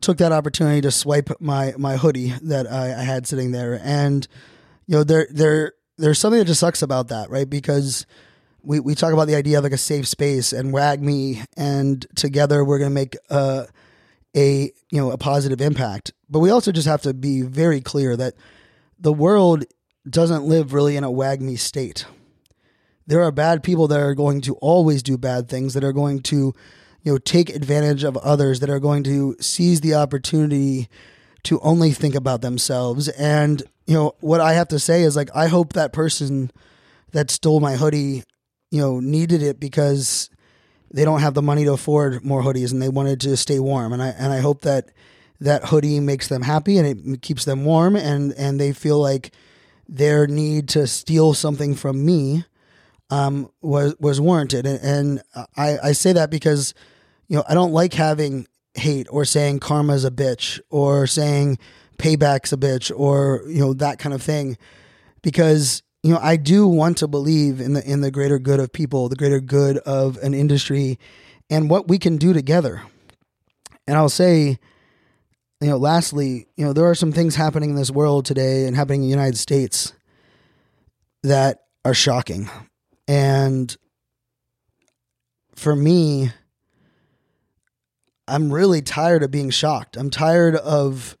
took 0.00 0.18
that 0.18 0.32
opportunity 0.32 0.80
to 0.80 0.90
swipe 0.90 1.30
my 1.40 1.74
my 1.76 1.96
hoodie 1.96 2.32
that 2.42 2.70
I, 2.70 3.00
I 3.00 3.02
had 3.02 3.26
sitting 3.26 3.52
there. 3.52 3.80
And 3.82 4.26
you 4.88 4.96
know 4.96 5.04
there 5.04 5.28
there 5.30 5.74
there's 5.96 6.18
something 6.18 6.40
that 6.40 6.46
just 6.46 6.60
sucks 6.60 6.82
about 6.82 7.08
that, 7.08 7.30
right? 7.30 7.48
Because 7.48 8.06
we, 8.62 8.80
we 8.80 8.96
talk 8.96 9.12
about 9.12 9.28
the 9.28 9.36
idea 9.36 9.58
of 9.58 9.64
like 9.64 9.72
a 9.72 9.78
safe 9.78 10.08
space 10.08 10.52
and 10.52 10.74
WAGMI 10.74 11.44
and 11.56 12.04
together 12.16 12.64
we're 12.64 12.78
going 12.78 12.90
to 12.90 12.94
make 12.94 13.16
a, 13.30 13.66
a 14.36 14.72
you 14.90 15.00
know 15.00 15.12
a 15.12 15.18
positive 15.18 15.60
impact 15.60 16.12
but 16.28 16.40
we 16.40 16.50
also 16.50 16.72
just 16.72 16.88
have 16.88 17.02
to 17.02 17.14
be 17.14 17.42
very 17.42 17.80
clear 17.80 18.16
that 18.16 18.34
the 18.98 19.12
world 19.12 19.64
doesn't 20.08 20.44
live 20.44 20.72
really 20.72 20.96
in 20.96 21.04
a 21.04 21.10
WAGMI 21.10 21.58
state. 21.58 22.04
There 23.06 23.22
are 23.22 23.32
bad 23.32 23.62
people 23.62 23.88
that 23.88 24.00
are 24.00 24.14
going 24.14 24.40
to 24.42 24.54
always 24.56 25.02
do 25.02 25.16
bad 25.16 25.48
things, 25.48 25.74
that 25.74 25.84
are 25.84 25.92
going 25.92 26.20
to, 26.24 26.52
you 27.02 27.12
know, 27.12 27.18
take 27.18 27.48
advantage 27.50 28.04
of 28.04 28.16
others, 28.18 28.60
that 28.60 28.68
are 28.68 28.80
going 28.80 29.02
to 29.04 29.36
seize 29.40 29.80
the 29.80 29.94
opportunity 29.94 30.88
to 31.44 31.58
only 31.60 31.92
think 31.92 32.14
about 32.14 32.42
themselves. 32.42 33.08
And, 33.08 33.62
you 33.88 33.94
know, 33.94 34.14
what 34.20 34.42
I 34.42 34.52
have 34.52 34.68
to 34.68 34.78
say 34.78 35.02
is 35.02 35.16
like, 35.16 35.30
I 35.34 35.48
hope 35.48 35.72
that 35.72 35.94
person 35.94 36.50
that 37.12 37.30
stole 37.30 37.58
my 37.58 37.76
hoodie, 37.76 38.22
you 38.70 38.82
know, 38.82 39.00
needed 39.00 39.42
it 39.42 39.58
because 39.58 40.28
they 40.92 41.06
don't 41.06 41.22
have 41.22 41.32
the 41.32 41.40
money 41.40 41.64
to 41.64 41.72
afford 41.72 42.22
more 42.22 42.42
hoodies 42.42 42.70
and 42.70 42.82
they 42.82 42.90
wanted 42.90 43.18
to 43.22 43.34
stay 43.34 43.58
warm. 43.58 43.94
And 43.94 44.02
I, 44.02 44.08
and 44.08 44.30
I 44.30 44.40
hope 44.40 44.60
that 44.60 44.90
that 45.40 45.64
hoodie 45.64 46.00
makes 46.00 46.28
them 46.28 46.42
happy 46.42 46.76
and 46.76 47.14
it 47.14 47.22
keeps 47.22 47.46
them 47.46 47.64
warm 47.64 47.96
and, 47.96 48.34
and 48.34 48.60
they 48.60 48.74
feel 48.74 49.00
like 49.00 49.32
their 49.88 50.26
need 50.26 50.68
to 50.68 50.86
steal 50.86 51.32
something 51.32 51.74
from 51.74 52.04
me 52.04 52.44
um, 53.08 53.50
was 53.62 53.96
was 53.98 54.20
warranted. 54.20 54.66
And, 54.66 54.84
and 54.84 55.22
I, 55.56 55.78
I 55.82 55.92
say 55.92 56.12
that 56.12 56.30
because 56.30 56.74
you 57.26 57.36
know 57.36 57.44
I 57.48 57.54
don't 57.54 57.72
like 57.72 57.94
having 57.94 58.46
hate 58.74 59.06
or 59.10 59.24
saying 59.24 59.60
karma's 59.60 60.04
a 60.04 60.10
bitch 60.10 60.60
or 60.68 61.06
saying 61.06 61.58
payback's 61.98 62.52
a 62.52 62.56
bitch 62.56 62.92
or 62.96 63.42
you 63.46 63.60
know 63.60 63.74
that 63.74 63.98
kind 63.98 64.14
of 64.14 64.22
thing 64.22 64.56
because 65.22 65.82
you 66.02 66.12
know 66.12 66.20
I 66.22 66.36
do 66.36 66.66
want 66.66 66.98
to 66.98 67.08
believe 67.08 67.60
in 67.60 67.74
the 67.74 67.90
in 67.90 68.00
the 68.00 68.10
greater 68.10 68.38
good 68.38 68.60
of 68.60 68.72
people, 68.72 69.08
the 69.08 69.16
greater 69.16 69.40
good 69.40 69.78
of 69.78 70.16
an 70.18 70.34
industry, 70.34 70.98
and 71.50 71.68
what 71.68 71.88
we 71.88 71.98
can 71.98 72.16
do 72.16 72.32
together. 72.32 72.82
And 73.86 73.96
I'll 73.96 74.08
say, 74.08 74.58
you 75.60 75.68
know, 75.68 75.76
lastly, 75.76 76.46
you 76.56 76.64
know, 76.64 76.72
there 76.72 76.84
are 76.84 76.94
some 76.94 77.12
things 77.12 77.34
happening 77.34 77.70
in 77.70 77.76
this 77.76 77.90
world 77.90 78.24
today 78.26 78.66
and 78.66 78.76
happening 78.76 79.02
in 79.02 79.08
the 79.08 79.14
United 79.14 79.38
States 79.38 79.92
that 81.22 81.64
are 81.84 81.94
shocking. 81.94 82.48
And 83.08 83.74
for 85.54 85.74
me, 85.74 86.30
I'm 88.28 88.52
really 88.52 88.82
tired 88.82 89.22
of 89.22 89.30
being 89.30 89.50
shocked. 89.50 89.96
I'm 89.96 90.10
tired 90.10 90.54
of 90.54 91.16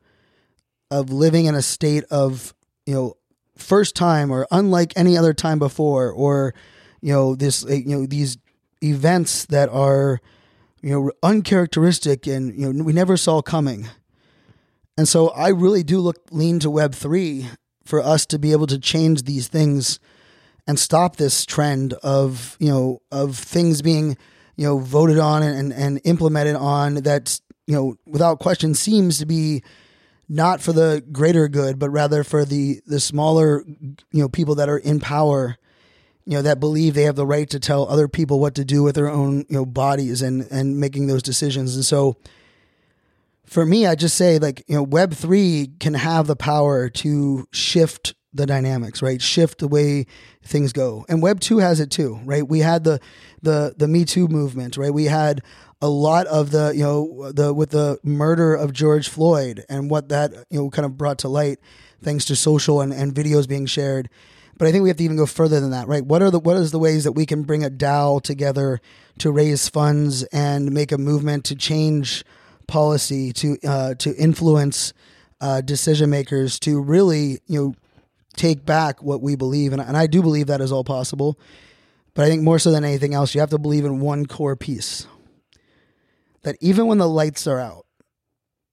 of 0.90 1.10
living 1.10 1.46
in 1.46 1.54
a 1.54 1.62
state 1.62 2.04
of, 2.10 2.54
you 2.86 2.94
know, 2.94 3.16
first 3.56 3.94
time 3.94 4.30
or 4.30 4.46
unlike 4.50 4.92
any 4.96 5.16
other 5.16 5.34
time 5.34 5.58
before 5.58 6.10
or 6.10 6.54
you 7.00 7.12
know 7.12 7.34
this 7.34 7.64
eh, 7.66 7.82
you 7.84 7.96
know 7.96 8.06
these 8.06 8.38
events 8.82 9.46
that 9.46 9.68
are 9.68 10.20
you 10.80 10.90
know 10.90 11.10
uncharacteristic 11.22 12.26
and 12.26 12.58
you 12.58 12.72
know 12.72 12.84
we 12.84 12.92
never 12.92 13.16
saw 13.16 13.42
coming. 13.42 13.88
And 14.96 15.06
so 15.06 15.28
I 15.28 15.48
really 15.48 15.84
do 15.84 16.00
look 16.00 16.16
lean 16.32 16.58
to 16.60 16.70
web 16.70 16.92
3 16.92 17.48
for 17.84 18.00
us 18.00 18.26
to 18.26 18.38
be 18.38 18.50
able 18.50 18.66
to 18.66 18.78
change 18.78 19.22
these 19.22 19.46
things 19.46 20.00
and 20.66 20.78
stop 20.78 21.16
this 21.16 21.46
trend 21.46 21.94
of 21.94 22.56
you 22.58 22.70
know 22.70 23.02
of 23.10 23.36
things 23.36 23.82
being 23.82 24.16
you 24.56 24.64
know 24.66 24.78
voted 24.78 25.18
on 25.18 25.42
and, 25.42 25.72
and 25.72 26.00
implemented 26.04 26.56
on 26.56 26.94
that 26.94 27.40
you 27.66 27.74
know 27.74 27.96
without 28.06 28.40
question 28.40 28.74
seems 28.74 29.18
to 29.18 29.26
be 29.26 29.62
not 30.28 30.60
for 30.60 30.72
the 30.72 31.02
greater 31.12 31.48
good 31.48 31.78
but 31.78 31.90
rather 31.90 32.22
for 32.22 32.44
the 32.44 32.80
the 32.86 33.00
smaller 33.00 33.64
you 33.66 34.22
know 34.22 34.28
people 34.28 34.54
that 34.54 34.68
are 34.68 34.78
in 34.78 35.00
power 35.00 35.56
you 36.24 36.34
know 36.34 36.42
that 36.42 36.60
believe 36.60 36.94
they 36.94 37.04
have 37.04 37.16
the 37.16 37.26
right 37.26 37.48
to 37.48 37.58
tell 37.58 37.88
other 37.88 38.08
people 38.08 38.38
what 38.38 38.54
to 38.54 38.64
do 38.64 38.82
with 38.82 38.94
their 38.94 39.08
own 39.08 39.38
you 39.48 39.56
know 39.56 39.64
bodies 39.64 40.20
and 40.22 40.42
and 40.50 40.78
making 40.78 41.06
those 41.06 41.22
decisions 41.22 41.74
and 41.74 41.84
so 41.84 42.16
for 43.46 43.64
me 43.64 43.86
i 43.86 43.94
just 43.94 44.16
say 44.16 44.38
like 44.38 44.62
you 44.68 44.74
know 44.74 44.82
web 44.82 45.14
3 45.14 45.72
can 45.80 45.94
have 45.94 46.26
the 46.26 46.36
power 46.36 46.88
to 46.88 47.46
shift 47.52 48.14
the 48.32 48.46
dynamics, 48.46 49.02
right? 49.02 49.20
Shift 49.20 49.58
the 49.58 49.68
way 49.68 50.06
things 50.42 50.72
go. 50.72 51.04
And 51.08 51.22
Web 51.22 51.40
2 51.40 51.58
has 51.58 51.80
it 51.80 51.90
too, 51.90 52.20
right? 52.24 52.46
We 52.46 52.60
had 52.60 52.84
the 52.84 53.00
the 53.42 53.74
the 53.76 53.88
Me 53.88 54.04
Too 54.04 54.28
movement, 54.28 54.76
right? 54.76 54.92
We 54.92 55.04
had 55.04 55.42
a 55.80 55.88
lot 55.88 56.26
of 56.26 56.50
the, 56.50 56.72
you 56.74 56.82
know, 56.82 57.32
the 57.32 57.54
with 57.54 57.70
the 57.70 57.98
murder 58.02 58.54
of 58.54 58.72
George 58.72 59.08
Floyd 59.08 59.64
and 59.68 59.90
what 59.90 60.08
that, 60.08 60.32
you 60.50 60.60
know, 60.60 60.70
kind 60.70 60.86
of 60.86 60.96
brought 60.96 61.18
to 61.18 61.28
light 61.28 61.58
thanks 62.02 62.24
to 62.26 62.36
social 62.36 62.80
and, 62.80 62.92
and 62.92 63.14
videos 63.14 63.48
being 63.48 63.66
shared. 63.66 64.08
But 64.56 64.66
I 64.66 64.72
think 64.72 64.82
we 64.82 64.88
have 64.88 64.96
to 64.96 65.04
even 65.04 65.16
go 65.16 65.26
further 65.26 65.60
than 65.60 65.70
that, 65.70 65.86
right? 65.86 66.04
What 66.04 66.20
are 66.20 66.32
the 66.32 66.40
what 66.40 66.56
is 66.56 66.72
the 66.72 66.80
ways 66.80 67.04
that 67.04 67.12
we 67.12 67.26
can 67.26 67.44
bring 67.44 67.64
a 67.64 67.70
DAO 67.70 68.20
together 68.20 68.80
to 69.18 69.30
raise 69.30 69.68
funds 69.68 70.24
and 70.24 70.72
make 70.72 70.90
a 70.90 70.98
movement 70.98 71.44
to 71.46 71.54
change 71.54 72.24
policy 72.66 73.32
to 73.34 73.56
uh, 73.64 73.94
to 73.94 74.14
influence 74.16 74.92
uh, 75.40 75.60
decision 75.60 76.10
makers 76.10 76.58
to 76.60 76.80
really 76.82 77.38
you 77.46 77.60
know 77.60 77.74
take 78.34 78.66
back 78.66 79.00
what 79.00 79.22
we 79.22 79.36
believe. 79.36 79.72
And, 79.72 79.80
and 79.80 79.96
I 79.96 80.08
do 80.08 80.22
believe 80.22 80.48
that 80.48 80.60
is 80.60 80.72
all 80.72 80.84
possible. 80.84 81.38
But 82.14 82.24
I 82.24 82.28
think 82.28 82.42
more 82.42 82.58
so 82.58 82.72
than 82.72 82.84
anything 82.84 83.14
else, 83.14 83.34
you 83.34 83.40
have 83.40 83.50
to 83.50 83.58
believe 83.58 83.84
in 83.84 84.00
one 84.00 84.26
core 84.26 84.56
piece 84.56 85.06
that 86.48 86.56
even 86.62 86.86
when 86.86 86.96
the 86.96 87.06
lights 87.06 87.46
are 87.46 87.60
out, 87.60 87.84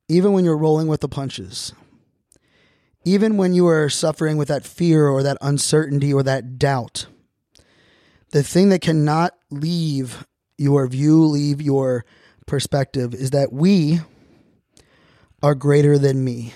even 0.08 0.32
when 0.32 0.46
you're 0.46 0.58
rolling 0.58 0.88
with 0.88 1.02
the 1.02 1.10
punches, 1.10 1.74
even 3.04 3.36
when 3.36 3.54
you 3.54 3.68
are 3.68 3.90
suffering 3.90 4.38
with 4.38 4.48
that 4.48 4.66
fear 4.66 5.10
or 5.10 5.22
that 5.22 5.38
uncertainty 5.42 6.14
or 6.14 6.24
that 6.24 6.58
doubt, 6.58 7.08
the 8.32 8.44
thing 8.44 8.70
that 8.70 8.80
cannot 8.80 9.34
leave 9.52 10.26
your 10.58 10.88
view, 10.88 11.26
leave 11.26 11.62
your 11.62 12.06
perspective 12.48 13.14
is 13.14 13.32
that 13.32 13.52
we 13.52 14.00
are 15.44 15.54
greater 15.54 15.98
than 15.98 16.24
me. 16.24 16.54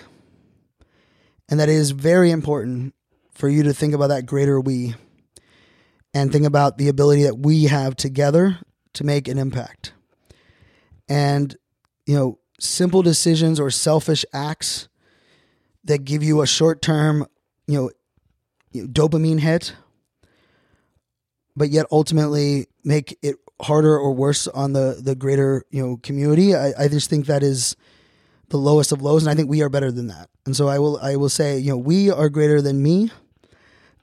And 1.49 1.59
that 1.59 1.67
is 1.67 1.91
very 1.91 2.31
important 2.31 2.95
for 3.33 3.49
you 3.49 3.63
to 3.63 3.73
think 3.73 3.93
about 3.93 4.07
that 4.07 4.25
greater 4.25 4.61
we 4.61 4.95
and 6.13 6.31
think 6.31 6.45
about 6.45 6.77
the 6.77 6.87
ability 6.87 7.23
that 7.23 7.39
we 7.39 7.65
have 7.65 7.97
together 7.97 8.59
to 8.93 9.03
make 9.03 9.27
an 9.27 9.37
impact. 9.37 9.91
And, 11.09 11.55
you 12.05 12.15
know, 12.15 12.39
simple 12.59 13.01
decisions 13.01 13.59
or 13.59 13.71
selfish 13.71 14.23
acts 14.31 14.87
that 15.83 16.05
give 16.05 16.23
you 16.23 16.41
a 16.41 16.47
short 16.47 16.81
term, 16.81 17.25
you 17.67 17.91
know, 18.73 18.85
dopamine 18.87 19.39
hit, 19.39 19.75
but 21.55 21.69
yet 21.69 21.87
ultimately 21.91 22.67
make 22.83 23.17
it 23.21 23.35
harder 23.61 23.97
or 23.97 24.13
worse 24.13 24.47
on 24.47 24.73
the, 24.73 24.99
the 25.01 25.15
greater, 25.15 25.63
you 25.71 25.85
know, 25.85 25.97
community. 25.97 26.55
I, 26.55 26.73
I 26.77 26.87
just 26.87 27.09
think 27.09 27.25
that 27.25 27.43
is 27.43 27.75
the 28.49 28.57
lowest 28.57 28.91
of 28.91 29.01
lows. 29.01 29.23
And 29.23 29.29
I 29.29 29.35
think 29.35 29.49
we 29.49 29.61
are 29.63 29.69
better 29.69 29.91
than 29.91 30.07
that. 30.07 30.29
And 30.45 30.55
so 30.55 30.67
I 30.67 30.79
will, 30.79 30.99
I 30.99 31.15
will 31.15 31.29
say, 31.29 31.57
you 31.57 31.71
know, 31.71 31.77
we 31.77 32.11
are 32.11 32.29
greater 32.29 32.61
than 32.61 32.81
me 32.81 33.09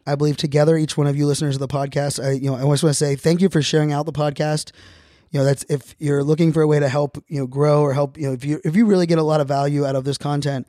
I 0.06 0.14
believe 0.14 0.36
together, 0.36 0.76
each 0.76 0.96
one 0.96 1.08
of 1.08 1.16
you 1.16 1.26
listeners 1.26 1.56
of 1.56 1.60
the 1.60 1.68
podcast, 1.68 2.24
I 2.24 2.32
you 2.32 2.48
know 2.48 2.54
I 2.54 2.60
just 2.60 2.82
want 2.82 2.92
to 2.92 2.94
say 2.94 3.16
thank 3.16 3.40
you 3.40 3.48
for 3.48 3.60
sharing 3.60 3.92
out 3.92 4.06
the 4.06 4.12
podcast. 4.12 4.70
You 5.36 5.42
know 5.42 5.44
that's 5.44 5.66
if 5.68 5.94
you're 5.98 6.24
looking 6.24 6.50
for 6.54 6.62
a 6.62 6.66
way 6.66 6.80
to 6.80 6.88
help 6.88 7.22
you 7.28 7.38
know 7.38 7.46
grow 7.46 7.82
or 7.82 7.92
help 7.92 8.16
you 8.16 8.26
know 8.26 8.32
if 8.32 8.42
you 8.42 8.58
if 8.64 8.74
you 8.74 8.86
really 8.86 9.04
get 9.04 9.18
a 9.18 9.22
lot 9.22 9.42
of 9.42 9.46
value 9.46 9.84
out 9.84 9.94
of 9.94 10.04
this 10.04 10.16
content, 10.16 10.66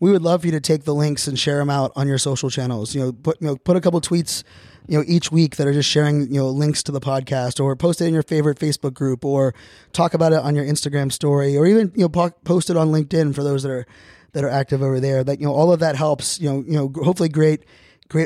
we 0.00 0.10
would 0.10 0.20
love 0.20 0.42
for 0.42 0.48
you 0.48 0.50
to 0.52 0.60
take 0.60 0.84
the 0.84 0.94
links 0.94 1.26
and 1.26 1.38
share 1.38 1.56
them 1.56 1.70
out 1.70 1.92
on 1.96 2.06
your 2.06 2.18
social 2.18 2.50
channels. 2.50 2.94
You 2.94 3.00
know 3.00 3.12
put 3.12 3.40
you 3.40 3.46
know 3.46 3.56
put 3.56 3.74
a 3.74 3.80
couple 3.80 3.98
tweets 4.02 4.44
you 4.86 4.98
know 4.98 5.04
each 5.08 5.32
week 5.32 5.56
that 5.56 5.66
are 5.66 5.72
just 5.72 5.88
sharing 5.88 6.30
you 6.30 6.40
know 6.40 6.50
links 6.50 6.82
to 6.82 6.92
the 6.92 7.00
podcast 7.00 7.58
or 7.58 7.74
post 7.74 8.02
it 8.02 8.04
in 8.04 8.12
your 8.12 8.22
favorite 8.22 8.58
Facebook 8.58 8.92
group 8.92 9.24
or 9.24 9.54
talk 9.94 10.12
about 10.12 10.34
it 10.34 10.40
on 10.40 10.54
your 10.54 10.66
Instagram 10.66 11.10
story 11.10 11.56
or 11.56 11.64
even 11.64 11.90
you 11.94 12.02
know 12.02 12.10
po- 12.10 12.36
post 12.44 12.68
it 12.68 12.76
on 12.76 12.88
LinkedIn 12.88 13.34
for 13.34 13.42
those 13.42 13.62
that 13.62 13.72
are 13.72 13.86
that 14.32 14.44
are 14.44 14.50
active 14.50 14.82
over 14.82 15.00
there. 15.00 15.24
That 15.24 15.40
you 15.40 15.46
know 15.46 15.54
all 15.54 15.72
of 15.72 15.80
that 15.80 15.96
helps. 15.96 16.38
You 16.38 16.50
know 16.50 16.64
you 16.66 16.72
know 16.72 16.92
hopefully 17.02 17.30
great 17.30 17.64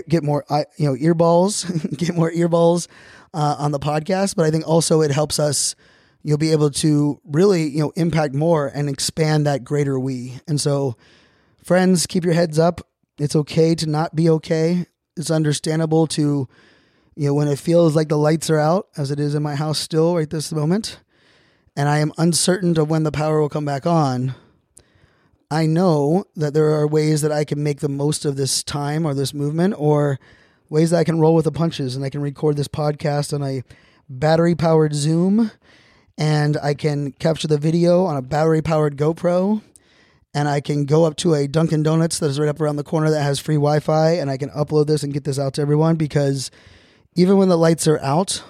get 0.09 0.25
more 0.25 0.45
you 0.79 0.89
know 0.89 0.97
earballs, 0.97 1.97
get 1.97 2.17
more 2.17 2.33
earballs 2.33 2.89
uh, 3.35 3.57
on 3.59 3.73
the 3.73 3.79
podcast. 3.79 4.37
But 4.37 4.47
I 4.47 4.51
think 4.51 4.67
also 4.67 5.01
it 5.01 5.11
helps 5.11 5.39
us 5.39 5.75
you'll 6.27 6.39
be 6.39 6.51
able 6.51 6.71
to 6.71 7.21
really 7.25 7.69
you 7.69 7.79
know 7.79 7.93
impact 7.95 8.35
more 8.35 8.67
and 8.67 8.89
expand 8.89 9.47
that 9.47 9.65
greater 9.65 9.99
we. 9.99 10.41
And 10.49 10.61
so, 10.61 10.97
friends, 11.63 12.07
keep 12.07 12.25
your 12.25 12.35
heads 12.35 12.59
up. 12.59 12.81
It's 13.19 13.37
okay 13.37 13.77
to 13.77 13.87
not 13.87 14.17
be 14.17 14.29
okay. 14.31 14.87
It's 15.17 15.31
understandable 15.31 16.09
to 16.09 16.49
you 17.15 17.29
know 17.29 17.35
when 17.35 17.49
it 17.49 17.61
feels 17.61 17.95
like 17.95 18.09
the 18.09 18.19
lights 18.19 18.51
are 18.51 18.59
out, 18.59 18.89
as 18.97 19.11
it 19.11 19.21
is 19.21 19.35
in 19.35 19.43
my 19.43 19.55
house 19.55 19.79
still 19.79 20.17
right 20.17 20.29
this 20.29 20.53
moment, 20.53 20.99
and 21.77 21.89
I 21.89 21.99
am 21.99 22.13
uncertain 22.19 22.77
of 22.79 22.91
when 22.91 23.05
the 23.05 23.13
power 23.13 23.41
will 23.41 23.49
come 23.49 23.65
back 23.65 23.87
on. 23.87 24.35
I 25.49 25.67
know 25.67 26.25
that 26.35 26.55
there 26.55 26.75
are 26.75 26.89
ways 26.89 27.23
that 27.23 27.31
I 27.31 27.45
can 27.45 27.63
make 27.63 27.79
the 27.79 27.89
most 27.89 28.25
of 28.25 28.37
this 28.37 28.65
time 28.65 29.07
or 29.07 29.15
this 29.15 29.33
movement, 29.33 29.75
or 29.79 30.19
ways 30.69 30.91
that 30.91 30.99
I 30.99 31.05
can 31.05 31.21
roll 31.21 31.35
with 31.35 31.45
the 31.45 31.53
punches 31.53 31.97
and 31.97 32.05
I 32.05 32.11
can 32.11 32.21
record 32.21 32.57
this 32.57 32.69
podcast 32.69 33.33
on 33.33 33.43
a 33.43 33.63
battery 34.09 34.55
powered 34.55 34.95
Zoom 34.95 35.51
and 36.19 36.57
I 36.63 36.75
can 36.75 37.13
capture 37.13 37.49
the 37.49 37.59
video 37.59 38.05
on 38.05 38.17
a 38.17 38.23
battery 38.23 38.63
powered 38.63 38.97
GoPro 38.97 39.63
and 40.35 40.49
I 40.49 40.61
can 40.61 40.85
go 40.85 41.05
up 41.05 41.17
to 41.19 41.35
a 41.35 41.47
Dunkin' 41.47 41.83
Donuts 41.83 42.19
that 42.19 42.27
is 42.27 42.39
right 42.39 42.49
up 42.49 42.61
around 42.61 42.77
the 42.77 42.85
corner 42.85 43.11
that 43.11 43.23
has 43.23 43.39
free 43.39 43.57
Wi 43.57 43.81
Fi 43.81 44.13
and 44.13 44.31
I 44.31 44.37
can 44.37 44.51
upload 44.51 44.87
this 44.87 45.03
and 45.03 45.13
get 45.13 45.25
this 45.25 45.39
out 45.39 45.55
to 45.55 45.63
everyone 45.63 45.97
because 45.97 46.51
even 47.15 47.39
when 47.39 47.49
the 47.49 47.57
lights 47.57 47.89
are 47.89 48.01
out, 48.01 48.43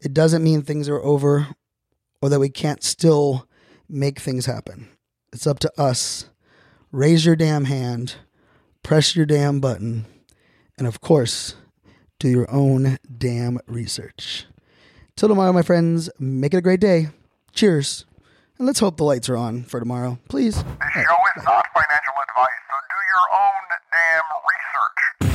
it 0.00 0.12
doesn't 0.12 0.42
mean 0.42 0.62
things 0.62 0.88
are 0.88 1.02
over 1.02 1.48
or 2.20 2.28
that 2.28 2.40
we 2.40 2.48
can't 2.48 2.82
still 2.82 3.48
make 3.88 4.18
things 4.18 4.46
happen. 4.46 4.88
It's 5.32 5.46
up 5.46 5.58
to 5.60 5.80
us. 5.80 6.28
Raise 6.90 7.26
your 7.26 7.36
damn 7.36 7.64
hand, 7.64 8.16
press 8.82 9.16
your 9.16 9.26
damn 9.26 9.60
button, 9.60 10.06
and 10.76 10.86
of 10.86 11.00
course, 11.00 11.54
do 12.18 12.28
your 12.28 12.50
own 12.50 12.98
damn 13.16 13.58
research. 13.66 14.46
Till 15.16 15.28
tomorrow, 15.28 15.52
my 15.52 15.62
friends, 15.62 16.10
make 16.18 16.54
it 16.54 16.58
a 16.58 16.62
great 16.62 16.80
day. 16.80 17.08
Cheers. 17.52 18.04
And 18.58 18.66
let's 18.66 18.80
hope 18.80 18.96
the 18.96 19.04
lights 19.04 19.28
are 19.28 19.36
on 19.36 19.62
for 19.64 19.78
tomorrow, 19.78 20.18
please. 20.28 20.56
This 20.56 20.64
show 20.64 21.18
is 21.36 21.44
not 21.44 21.66
financial 21.74 22.14
advice, 22.28 22.60
so 22.70 22.76
do 22.90 22.98
your 23.12 23.26
own 23.40 23.64
damn 23.92 25.30
research. 25.30 25.33